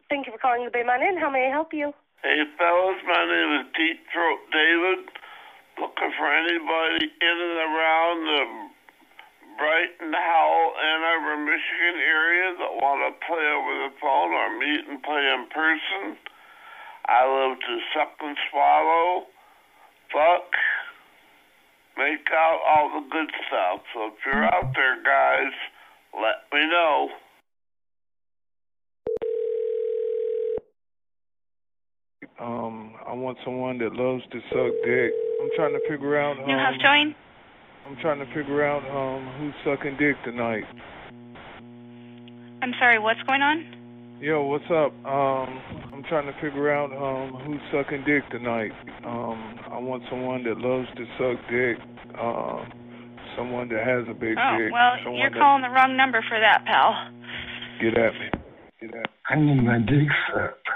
Thank 0.09 0.27
you 0.27 0.33
for 0.33 0.39
calling 0.39 0.65
the 0.65 0.71
Bayman 0.71 1.03
Inn. 1.03 1.19
How 1.19 1.31
may 1.31 1.49
I 1.49 1.51
help 1.51 1.73
you? 1.73 1.93
Hey 2.23 2.43
fellas, 2.59 2.97
my 3.07 3.25
name 3.27 3.61
is 3.61 3.67
Deep 3.77 4.01
Throat 4.13 4.41
David. 4.53 5.05
Looking 5.81 6.13
for 6.17 6.31
anybody 6.31 7.11
in 7.11 7.37
and 7.37 7.59
around 7.59 8.19
the 8.25 8.43
Brighton, 9.59 10.13
Howell, 10.15 10.71
Ann 10.79 11.03
Arbor, 11.03 11.37
Michigan 11.43 11.99
area 11.99 12.55
that 12.59 12.79
want 12.79 13.03
to 13.03 13.27
play 13.27 13.43
over 13.43 13.75
the 13.87 13.93
phone 14.01 14.31
or 14.31 14.59
meet 14.59 14.87
and 14.87 15.03
play 15.03 15.23
in 15.35 15.47
person. 15.51 16.17
I 17.07 17.27
love 17.27 17.59
to 17.59 17.75
suck 17.93 18.15
and 18.23 18.37
swallow, 18.51 19.27
fuck, 20.11 20.47
make 21.97 22.27
out 22.33 22.59
all 22.67 22.89
the 23.01 23.07
good 23.11 23.31
stuff. 23.47 23.81
So 23.95 24.07
if 24.09 24.15
you're 24.27 24.45
out 24.45 24.73
there, 24.75 25.03
guys, 25.03 25.53
let 26.15 26.43
me 26.53 26.67
know. 26.67 27.09
Um, 32.41 32.95
I 33.07 33.13
want 33.13 33.39
someone 33.45 33.79
that 33.79 33.95
loves 33.95 34.23
to 34.33 34.41
suck 34.51 34.73
dick. 34.85 35.13
I'm 35.41 35.51
trying 35.57 35.73
to 35.73 35.81
figure 35.89 36.19
out. 36.19 36.37
Um, 36.39 36.49
You 36.49 36.57
have 36.57 36.75
joined? 36.81 37.15
I'm 37.87 37.97
trying 38.01 38.19
to 38.19 38.27
figure 38.35 38.65
out 38.65 38.83
um 38.91 39.29
who's 39.39 39.55
sucking 39.65 39.97
dick 39.99 40.17
tonight. 40.25 40.65
I'm 42.63 42.73
sorry, 42.79 42.99
what's 42.99 43.23
going 43.23 43.43
on? 43.43 43.84
Yo, 44.21 44.43
what's 44.47 44.65
up? 44.71 44.93
Um, 45.05 45.61
I'm 45.93 46.03
trying 46.09 46.27
to 46.27 46.33
figure 46.41 46.73
out 46.73 46.91
um 46.93 47.35
who's 47.45 47.61
sucking 47.73 48.05
dick 48.07 48.23
tonight. 48.31 48.71
Um, 49.05 49.59
I 49.71 49.79
want 49.79 50.03
someone 50.09 50.45
that 50.45 50.57
loves 50.59 50.89
to 50.97 51.05
suck 51.19 51.39
dick. 51.51 51.77
Um, 52.19 52.73
someone 53.37 53.69
that 53.69 53.85
has 53.85 54.05
a 54.09 54.15
big 54.15 54.37
Oh, 54.39 54.57
dick. 54.59 54.73
well, 54.73 54.93
someone 55.03 55.21
you're 55.21 55.31
calling 55.31 55.63
the 55.63 55.69
wrong 55.69 55.97
number 55.97 56.23
for 56.29 56.39
that, 56.39 56.65
pal. 56.65 57.11
Get 57.83 57.99
at 57.99 58.15
me. 58.15 58.29
Get 58.81 58.91
at 58.95 59.03
me. 59.11 59.15
I 59.29 59.35
need 59.37 59.63
my 59.63 59.79
dick 59.79 60.09
sucked. 60.33 60.69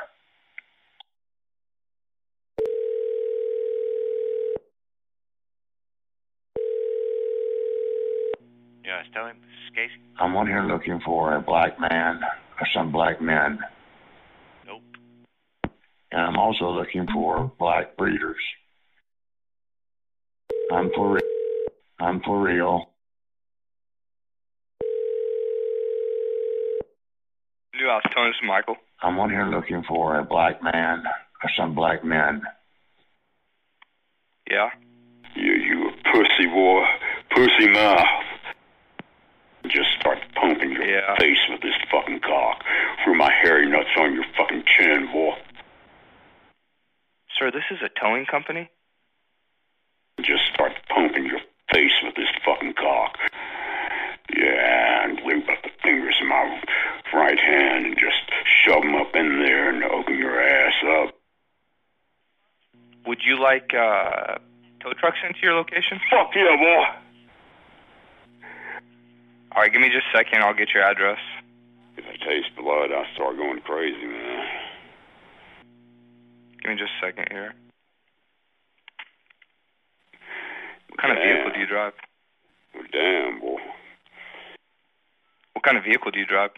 Yeah, 8.84 9.02
tell 9.12 9.26
him. 9.26 9.36
This 9.40 9.50
is 9.68 9.74
Casey. 9.74 10.00
I'm 10.20 10.34
on 10.36 10.46
here 10.46 10.62
looking 10.62 11.00
for 11.04 11.36
a 11.36 11.40
black 11.42 11.78
man 11.78 12.20
or 12.22 12.30
some 12.74 12.92
black 12.92 13.20
men. 13.20 13.58
Nope. 14.66 14.82
And 16.12 16.20
I'm 16.20 16.36
also 16.36 16.70
looking 16.70 17.06
for 17.12 17.50
black 17.58 17.96
breeders. 17.96 18.36
I'm 20.72 20.90
for 20.94 21.14
real. 21.14 21.22
I'm 22.00 22.20
for 22.20 22.40
real. 22.42 22.90
New 27.74 27.86
House, 27.86 28.02
Tony, 28.14 28.30
this 28.30 28.36
is 28.42 28.46
Michael. 28.46 28.76
I'm 29.02 29.18
on 29.20 29.30
here 29.30 29.46
looking 29.46 29.84
for 29.86 30.18
a 30.18 30.24
black 30.24 30.62
man 30.62 31.04
or 31.06 31.50
some 31.56 31.74
black 31.74 32.04
men. 32.04 32.42
Yeah. 34.50 34.70
You, 35.36 35.52
you 35.52 35.88
a 35.88 35.92
pussy 36.12 36.46
boy, 36.52 36.84
pussy 37.30 37.68
mouth. 37.68 38.27
Pumping 40.40 40.72
your 40.72 40.84
face 41.18 41.38
with 41.48 41.60
this 41.62 41.74
fucking 41.90 42.20
cock 42.20 42.62
through 43.02 43.16
my 43.16 43.30
hairy 43.42 43.68
nuts 43.68 43.90
on 43.98 44.14
your 44.14 44.24
fucking 44.36 44.62
chin, 44.66 45.08
boy. 45.12 45.34
Sir, 47.38 47.50
this 47.50 47.64
is 47.70 47.78
a 47.82 47.88
towing 48.00 48.26
company? 48.26 48.70
Just 50.20 50.42
start 50.52 50.72
pumping 50.88 51.26
your 51.26 51.40
face 51.72 51.92
with 52.02 52.14
this 52.14 52.28
fucking 52.44 52.74
cock. 52.74 53.16
Yeah, 54.34 55.04
and 55.04 55.20
lube 55.24 55.48
up 55.48 55.62
the 55.62 55.70
fingers 55.82 56.16
in 56.20 56.28
my 56.28 56.62
right 57.14 57.38
hand 57.38 57.86
and 57.86 57.96
just 57.96 58.30
shove 58.44 58.82
them 58.82 58.94
up 58.94 59.14
in 59.14 59.40
there 59.40 59.70
and 59.70 59.84
open 59.84 60.18
your 60.18 60.40
ass 60.40 60.74
up. 61.00 61.14
Would 63.06 63.20
you 63.24 63.40
like 63.40 63.72
uh, 63.72 64.38
tow 64.82 64.92
trucks 64.98 65.18
into 65.26 65.40
your 65.42 65.54
location? 65.54 65.98
Fuck 66.10 66.30
yeah, 66.34 66.56
boy. 66.56 67.07
All 69.58 69.64
right, 69.64 69.72
give 69.72 69.82
me 69.82 69.88
just 69.88 70.06
a 70.14 70.16
second. 70.16 70.44
I'll 70.44 70.54
get 70.54 70.68
your 70.72 70.84
address. 70.84 71.18
If 71.96 72.04
I 72.06 72.12
taste 72.24 72.54
blood, 72.56 72.92
I 72.92 73.02
start 73.16 73.36
going 73.36 73.58
crazy, 73.62 74.06
man. 74.06 74.46
Give 76.62 76.70
me 76.70 76.76
just 76.76 76.92
a 77.02 77.06
second 77.06 77.26
here. 77.32 77.52
What 80.90 81.00
kind 81.00 81.18
of 81.18 81.24
vehicle 81.24 81.50
do 81.52 81.58
you 81.58 81.66
drive? 81.66 81.92
Damn, 82.92 83.40
boy. 83.40 83.58
What 85.54 85.64
kind 85.64 85.76
of 85.76 85.82
vehicle 85.82 86.12
do 86.12 86.20
you 86.20 86.26
drive? 86.26 86.50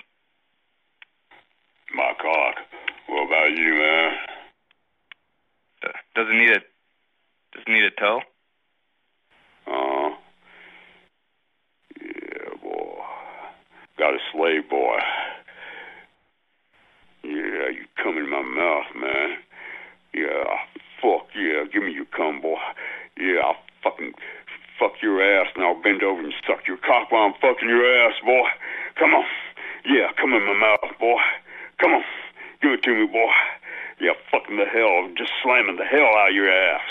My 1.94 2.12
cock. 2.20 2.56
What 3.08 3.26
about 3.28 3.56
you, 3.56 3.74
man? 3.76 4.12
Does 6.14 6.26
it 6.28 6.34
need 6.34 6.50
a 6.50 6.60
Does 7.54 7.64
it 7.66 7.70
need 7.70 7.84
a 7.84 7.90
tow? 7.92 8.20
Uh, 9.66 10.10
yeah, 11.98 12.56
boy. 12.62 12.90
Got 14.00 14.14
a 14.14 14.24
slave 14.32 14.64
boy. 14.70 14.96
Yeah, 17.22 17.68
you 17.68 17.84
come 18.02 18.16
in 18.16 18.30
my 18.30 18.40
mouth, 18.40 18.88
man. 18.96 19.36
Yeah, 20.14 20.56
fuck 21.02 21.28
yeah. 21.36 21.68
Give 21.70 21.82
me 21.82 21.92
your 21.92 22.08
cum, 22.16 22.40
boy. 22.40 22.56
Yeah, 23.20 23.44
I'll 23.44 23.60
fucking 23.84 24.14
fuck 24.78 24.92
your 25.02 25.20
ass 25.20 25.52
and 25.54 25.62
I'll 25.62 25.82
bend 25.82 26.02
over 26.02 26.18
and 26.24 26.32
suck 26.48 26.66
your 26.66 26.78
cock 26.78 27.12
while 27.12 27.28
I'm 27.28 27.34
fucking 27.44 27.68
your 27.68 27.84
ass, 27.84 28.16
boy. 28.24 28.48
Come 28.96 29.12
on. 29.12 29.26
Yeah, 29.84 30.08
come 30.16 30.32
in 30.32 30.46
my 30.46 30.56
mouth, 30.56 30.96
boy. 30.98 31.20
Come 31.76 31.92
on. 31.92 32.04
Give 32.62 32.72
it 32.72 32.82
to 32.84 32.94
me, 32.94 33.04
boy. 33.04 33.28
Yeah, 34.00 34.16
fucking 34.32 34.56
the 34.56 34.64
hell. 34.64 35.04
I'm 35.04 35.14
just 35.14 35.32
slamming 35.42 35.76
the 35.76 35.84
hell 35.84 36.08
out 36.16 36.30
of 36.30 36.34
your 36.34 36.48
ass. 36.48 36.88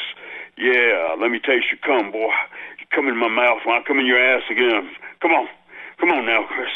Yeah, 0.60 1.16
let 1.20 1.32
me 1.32 1.40
taste 1.40 1.74
your 1.74 1.82
cum, 1.82 2.12
boy. 2.12 2.30
You 2.78 2.86
come 2.94 3.08
in 3.08 3.18
my 3.18 3.30
mouth 3.34 3.66
while 3.66 3.82
I 3.82 3.88
come 3.88 3.98
in 3.98 4.06
your 4.06 4.22
ass 4.22 4.44
again. 4.52 4.94
Come 5.24 5.32
on. 5.32 5.48
Come 5.98 6.12
on 6.12 6.28
now, 6.28 6.46
Chris. 6.48 6.70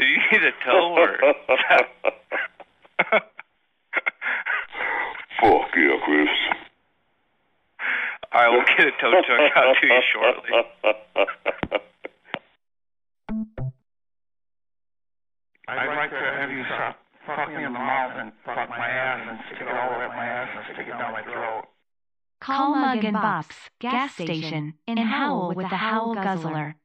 So 0.00 0.06
you 0.06 0.16
need 0.32 0.42
a 0.42 0.52
tow 0.64 0.96
or? 0.96 1.12
Fuck 5.40 5.76
yeah, 5.76 5.98
Chris. 6.04 6.28
All 8.32 8.40
right, 8.40 8.48
we'll 8.50 8.64
get 8.64 8.86
a 8.86 8.92
tow 8.98 9.12
truck 9.26 9.52
out 9.56 9.76
to 9.78 9.86
you 9.86 10.00
shortly. 10.10 10.52
I'd 15.68 15.96
like 15.96 16.10
to 16.10 16.16
have 16.16 16.50
you 16.50 16.64
stop 16.64 16.96
fuck 17.26 17.48
me 17.50 17.56
in 17.56 17.62
the 17.64 17.78
mouth 17.78 18.12
and 18.16 18.32
fuck 18.42 18.70
my 18.70 18.88
ass 18.88 19.28
and 19.28 19.38
stick 19.48 19.60
it 19.60 19.68
all 19.68 19.90
over 19.96 20.08
my 20.08 20.24
ass 20.24 20.48
and 20.56 20.64
stick 20.74 20.86
it 20.88 20.92
down 20.92 21.12
my 21.12 21.22
throat. 21.24 21.64
Call 22.40 22.74
Mugg 22.74 23.04
and 23.04 23.18
Bopps, 23.18 23.68
gas 23.80 24.14
station, 24.14 24.74
in 24.86 24.96
Howell 24.96 25.52
with 25.54 25.68
the 25.68 25.76
Howell 25.76 26.14
Guzzler. 26.14 26.76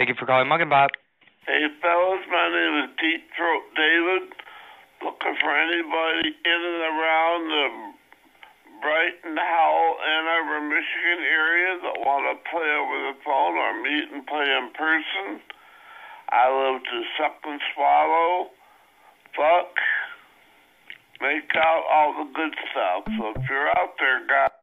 Thank 0.00 0.08
you 0.08 0.16
for 0.16 0.24
calling 0.24 0.48
Mug 0.48 0.64
and 0.64 0.72
Bob. 0.72 0.96
Hey, 1.44 1.60
fellas, 1.84 2.24
my 2.32 2.48
name 2.48 2.88
is 2.88 2.90
Deep 3.04 3.20
Throat 3.36 3.68
David. 3.76 4.32
Looking 5.04 5.36
for 5.44 5.52
anybody 5.52 6.32
in 6.40 6.60
and 6.72 6.84
around 6.88 7.40
the 7.52 7.66
Brighton, 8.80 9.36
Howell, 9.36 9.92
Ann 10.00 10.24
Arbor, 10.24 10.64
Michigan 10.72 11.20
area 11.20 11.84
that 11.84 12.00
want 12.00 12.24
to 12.32 12.40
play 12.48 12.64
over 12.80 13.12
the 13.12 13.16
phone 13.20 13.60
or 13.60 13.76
meet 13.84 14.08
and 14.08 14.24
play 14.24 14.48
in 14.48 14.72
person. 14.72 15.44
I 16.32 16.48
love 16.48 16.80
to 16.80 16.98
suck 17.20 17.36
and 17.44 17.60
swallow, 17.76 18.56
fuck, 19.36 19.68
make 21.20 21.52
out 21.60 21.84
all 21.92 22.24
the 22.24 22.32
good 22.32 22.56
stuff. 22.72 23.04
So 23.20 23.36
if 23.36 23.44
you're 23.52 23.68
out 23.76 24.00
there, 24.00 24.24
guys. 24.24 24.59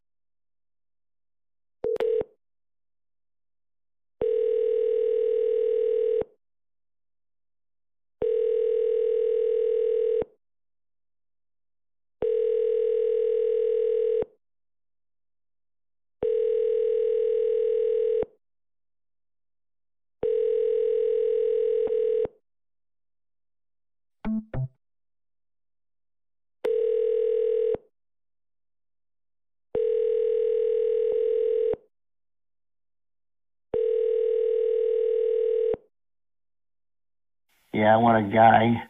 I 37.87 37.97
want 37.97 38.25
a 38.25 38.29
guy 38.29 38.83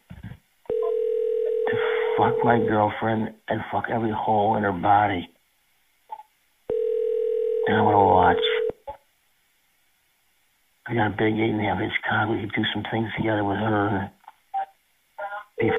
to 0.70 1.78
fuck 2.18 2.43
my 2.43 2.58
girlfriend 2.58 3.34
and 3.48 3.62
fuck 3.72 3.86
every 3.89 4.12
hole 4.12 4.56
in 4.58 4.64
her 4.64 4.72
body. 4.72 5.30
And 7.68 7.78
I 7.78 7.82
want 7.82 7.95
to 7.95 8.00
watch. 8.00 8.98
I 10.88 10.93
got 10.93 11.08
a 11.08 11.16
big 11.18 11.34
eight 11.34 11.50
and 11.50 11.60
a 11.60 11.64
half 11.64 11.82
inch 11.82 11.93
cock. 12.10 12.30
We 12.30 12.39
could 12.41 12.54
do 12.54 12.64
some 12.74 12.84
things 12.91 13.10
together 13.18 13.43
with 13.43 13.58
her. 13.58 14.12
Be 15.60 15.72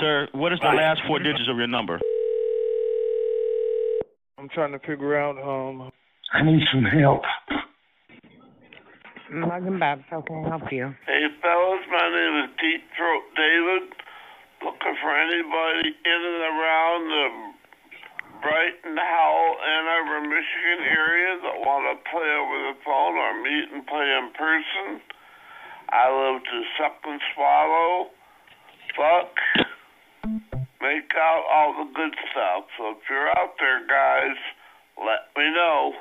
Sir, 0.00 0.28
what 0.32 0.52
is 0.52 0.58
the 0.60 0.68
last 0.68 1.00
four 1.06 1.18
digits 1.18 1.48
of 1.48 1.56
your 1.56 1.66
number? 1.66 1.98
I'm 4.44 4.52
trying 4.52 4.76
to 4.76 4.84
figure 4.84 5.16
out, 5.16 5.40
um, 5.40 5.88
I 6.36 6.44
need 6.44 6.60
some 6.68 6.84
help. 6.84 7.24
Mugg 9.32 9.64
and 9.64 9.80
Bopps, 9.80 10.04
how 10.12 10.20
can 10.20 10.44
I 10.44 10.52
help 10.52 10.68
you? 10.68 10.92
Hey, 11.08 11.24
fellas, 11.40 11.84
my 11.88 12.06
name 12.12 12.44
is 12.44 12.52
Deep 12.60 12.84
Throat 12.92 13.24
David. 13.40 13.88
Looking 14.60 14.96
for 15.00 15.16
anybody 15.16 15.96
in 15.96 16.20
and 16.28 16.44
around 16.44 17.00
the 17.08 17.26
Brighton, 18.44 19.00
Howell, 19.00 19.56
Ann 19.64 19.84
Arbor, 19.88 20.28
Michigan 20.28 20.92
area 20.92 21.40
that 21.40 21.64
want 21.64 21.88
to 21.88 21.96
play 22.12 22.28
over 22.28 22.56
the 22.68 22.76
phone 22.84 23.16
or 23.16 23.40
meet 23.40 23.72
and 23.72 23.80
play 23.88 24.12
in 24.12 24.28
person. 24.36 25.00
I 25.88 26.12
love 26.12 26.44
to 26.44 26.56
suck 26.76 27.00
and 27.08 27.20
swallow, 27.32 28.12
fuck, 28.92 29.32
make 30.84 31.08
out 31.16 31.44
all 31.50 31.72
the 31.80 31.88
good 31.96 32.12
stuff. 32.30 32.64
So 32.76 32.90
if 32.92 32.98
you're 33.08 33.28
out 33.30 33.56
there, 33.58 33.80
guys, 33.88 34.36
let 35.00 35.32
me 35.36 35.48
know. 35.56 35.92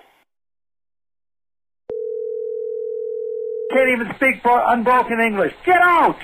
Can't 3.72 3.90
even 3.90 4.12
speak 4.16 4.44
bro- 4.44 4.68
unbroken 4.68 5.20
English. 5.22 5.54
Get 5.66 5.80
out! 5.82 6.18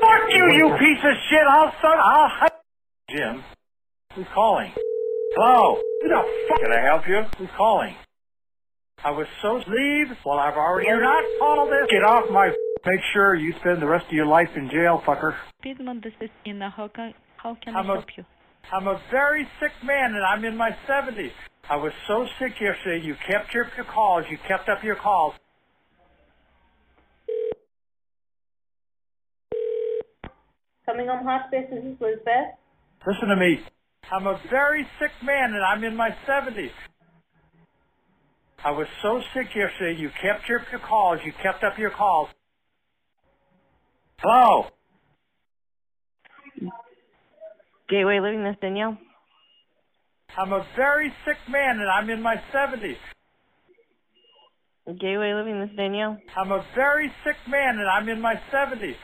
Fuck 0.00 0.22
you, 0.30 0.44
you 0.52 0.76
piece 0.78 1.04
of 1.04 1.14
shit! 1.30 1.46
I'll 1.48 1.72
start. 1.78 1.98
I'll. 2.02 2.28
hi- 2.28 2.48
Jim, 3.08 3.44
who's 4.14 4.26
calling? 4.34 4.72
Hello. 5.36 5.80
Who 6.02 6.08
the 6.08 6.22
fuck? 6.48 6.60
Can 6.60 6.72
I 6.72 6.84
help 6.84 7.06
you? 7.08 7.22
Who's 7.38 7.48
calling? 7.56 7.94
I 9.02 9.10
was 9.12 9.26
so 9.40 9.54
leave. 9.66 10.08
Well, 10.24 10.38
I've 10.38 10.54
already. 10.56 10.88
You're 10.88 11.00
not 11.02 11.24
all 11.42 11.66
this. 11.66 11.90
Get 11.90 12.02
off 12.04 12.30
my. 12.30 12.48
Make 12.86 13.00
sure 13.12 13.34
you 13.34 13.52
spend 13.60 13.80
the 13.80 13.86
rest 13.86 14.06
of 14.06 14.12
your 14.12 14.26
life 14.26 14.48
in 14.56 14.70
jail, 14.70 15.02
fucker. 15.06 15.34
Piedmont, 15.62 16.02
this 16.02 16.12
is 16.20 16.30
Ina. 16.46 16.70
How 16.70 16.88
can, 16.88 17.14
how 17.36 17.56
can 17.62 17.76
I'm 17.76 17.86
I 17.86 17.92
a- 17.92 17.96
help 17.96 18.06
you? 18.16 18.24
I'm 18.72 18.86
a 18.86 19.00
very 19.10 19.46
sick 19.58 19.72
man, 19.82 20.14
and 20.14 20.24
I'm 20.24 20.44
in 20.44 20.56
my 20.56 20.70
70s. 20.88 21.32
I 21.68 21.76
was 21.76 21.92
so 22.06 22.26
sick 22.38 22.60
yesterday. 22.60 23.04
You 23.04 23.14
kept 23.26 23.52
your, 23.54 23.66
your 23.76 23.84
calls. 23.86 24.24
You 24.30 24.38
kept 24.46 24.68
up 24.68 24.84
your 24.84 24.96
calls. 24.96 25.34
Coming 30.86 31.06
Home 31.08 31.24
Hospice, 31.26 31.66
this 31.70 31.84
is 31.84 31.96
Elizabeth. 32.00 32.56
Listen 33.06 33.28
to 33.28 33.36
me. 33.36 33.60
I'm 34.10 34.26
a 34.26 34.40
very 34.50 34.86
sick 34.98 35.12
man, 35.22 35.52
and 35.54 35.62
I'm 35.64 35.84
in 35.84 35.94
my 35.94 36.10
70s. 36.26 36.70
I 38.62 38.72
was 38.72 38.86
so 39.02 39.22
sick 39.34 39.54
yesterday. 39.54 39.98
You 39.98 40.10
kept 40.22 40.48
your, 40.48 40.64
your 40.70 40.80
calls. 40.80 41.20
You 41.24 41.32
kept 41.42 41.64
up 41.64 41.78
your 41.78 41.90
calls. 41.90 42.28
Hello. 44.18 44.66
Gateway 47.88 48.20
Living, 48.20 48.44
this 48.44 48.56
Danielle. 48.60 48.98
I'm 50.36 50.52
a 50.52 50.64
very 50.76 51.12
sick 51.24 51.38
man 51.48 51.78
and 51.80 51.88
I'm 51.88 52.08
in 52.10 52.22
my 52.22 52.36
70s. 52.54 52.96
Gateway 54.86 55.32
Living, 55.34 55.60
this 55.60 55.70
Danielle. 55.76 56.18
I'm 56.36 56.52
a 56.52 56.64
very 56.74 57.10
sick 57.24 57.36
man 57.48 57.78
and 57.78 57.88
I'm 57.88 58.08
in 58.08 58.20
my 58.20 58.34
70s. 58.52 58.94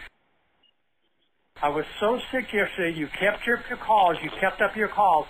I 1.62 1.70
was 1.70 1.84
so 2.00 2.18
sick 2.30 2.52
yesterday, 2.52 2.96
you 2.96 3.08
kept 3.18 3.46
your, 3.46 3.58
your 3.68 3.78
calls, 3.78 4.18
you 4.22 4.30
kept 4.40 4.60
up 4.60 4.76
your 4.76 4.88
calls. 4.88 5.26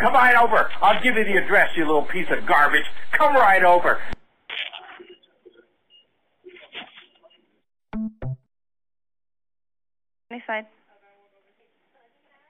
Come 0.00 0.12
right 0.12 0.36
over. 0.36 0.68
I'll 0.82 1.02
give 1.02 1.14
you 1.16 1.24
the 1.24 1.36
address, 1.42 1.70
you 1.76 1.86
little 1.86 2.06
piece 2.06 2.26
of 2.30 2.46
garbage. 2.46 2.84
Come 3.16 3.34
right 3.34 3.62
over. 3.62 4.00
Any 10.30 10.42
side. 10.46 10.66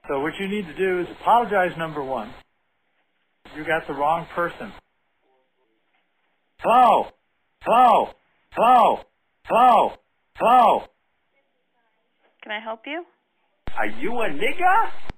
So 0.08 0.20
what 0.20 0.32
you 0.38 0.48
need 0.48 0.66
to 0.66 0.74
do 0.74 1.00
is 1.00 1.06
apologize, 1.20 1.72
number 1.76 2.02
one. 2.02 2.32
You 3.56 3.64
got 3.64 3.86
the 3.86 3.94
wrong 3.94 4.26
person. 4.34 4.72
Hello? 6.58 7.08
Hello? 7.62 8.08
Hello? 8.52 9.00
Hello? 9.44 9.92
Hello? 10.36 10.82
Can 12.42 12.52
I 12.52 12.60
help 12.60 12.80
you? 12.86 13.04
Are 13.76 13.86
you 13.86 14.12
a 14.20 14.28
nigger? 14.28 15.13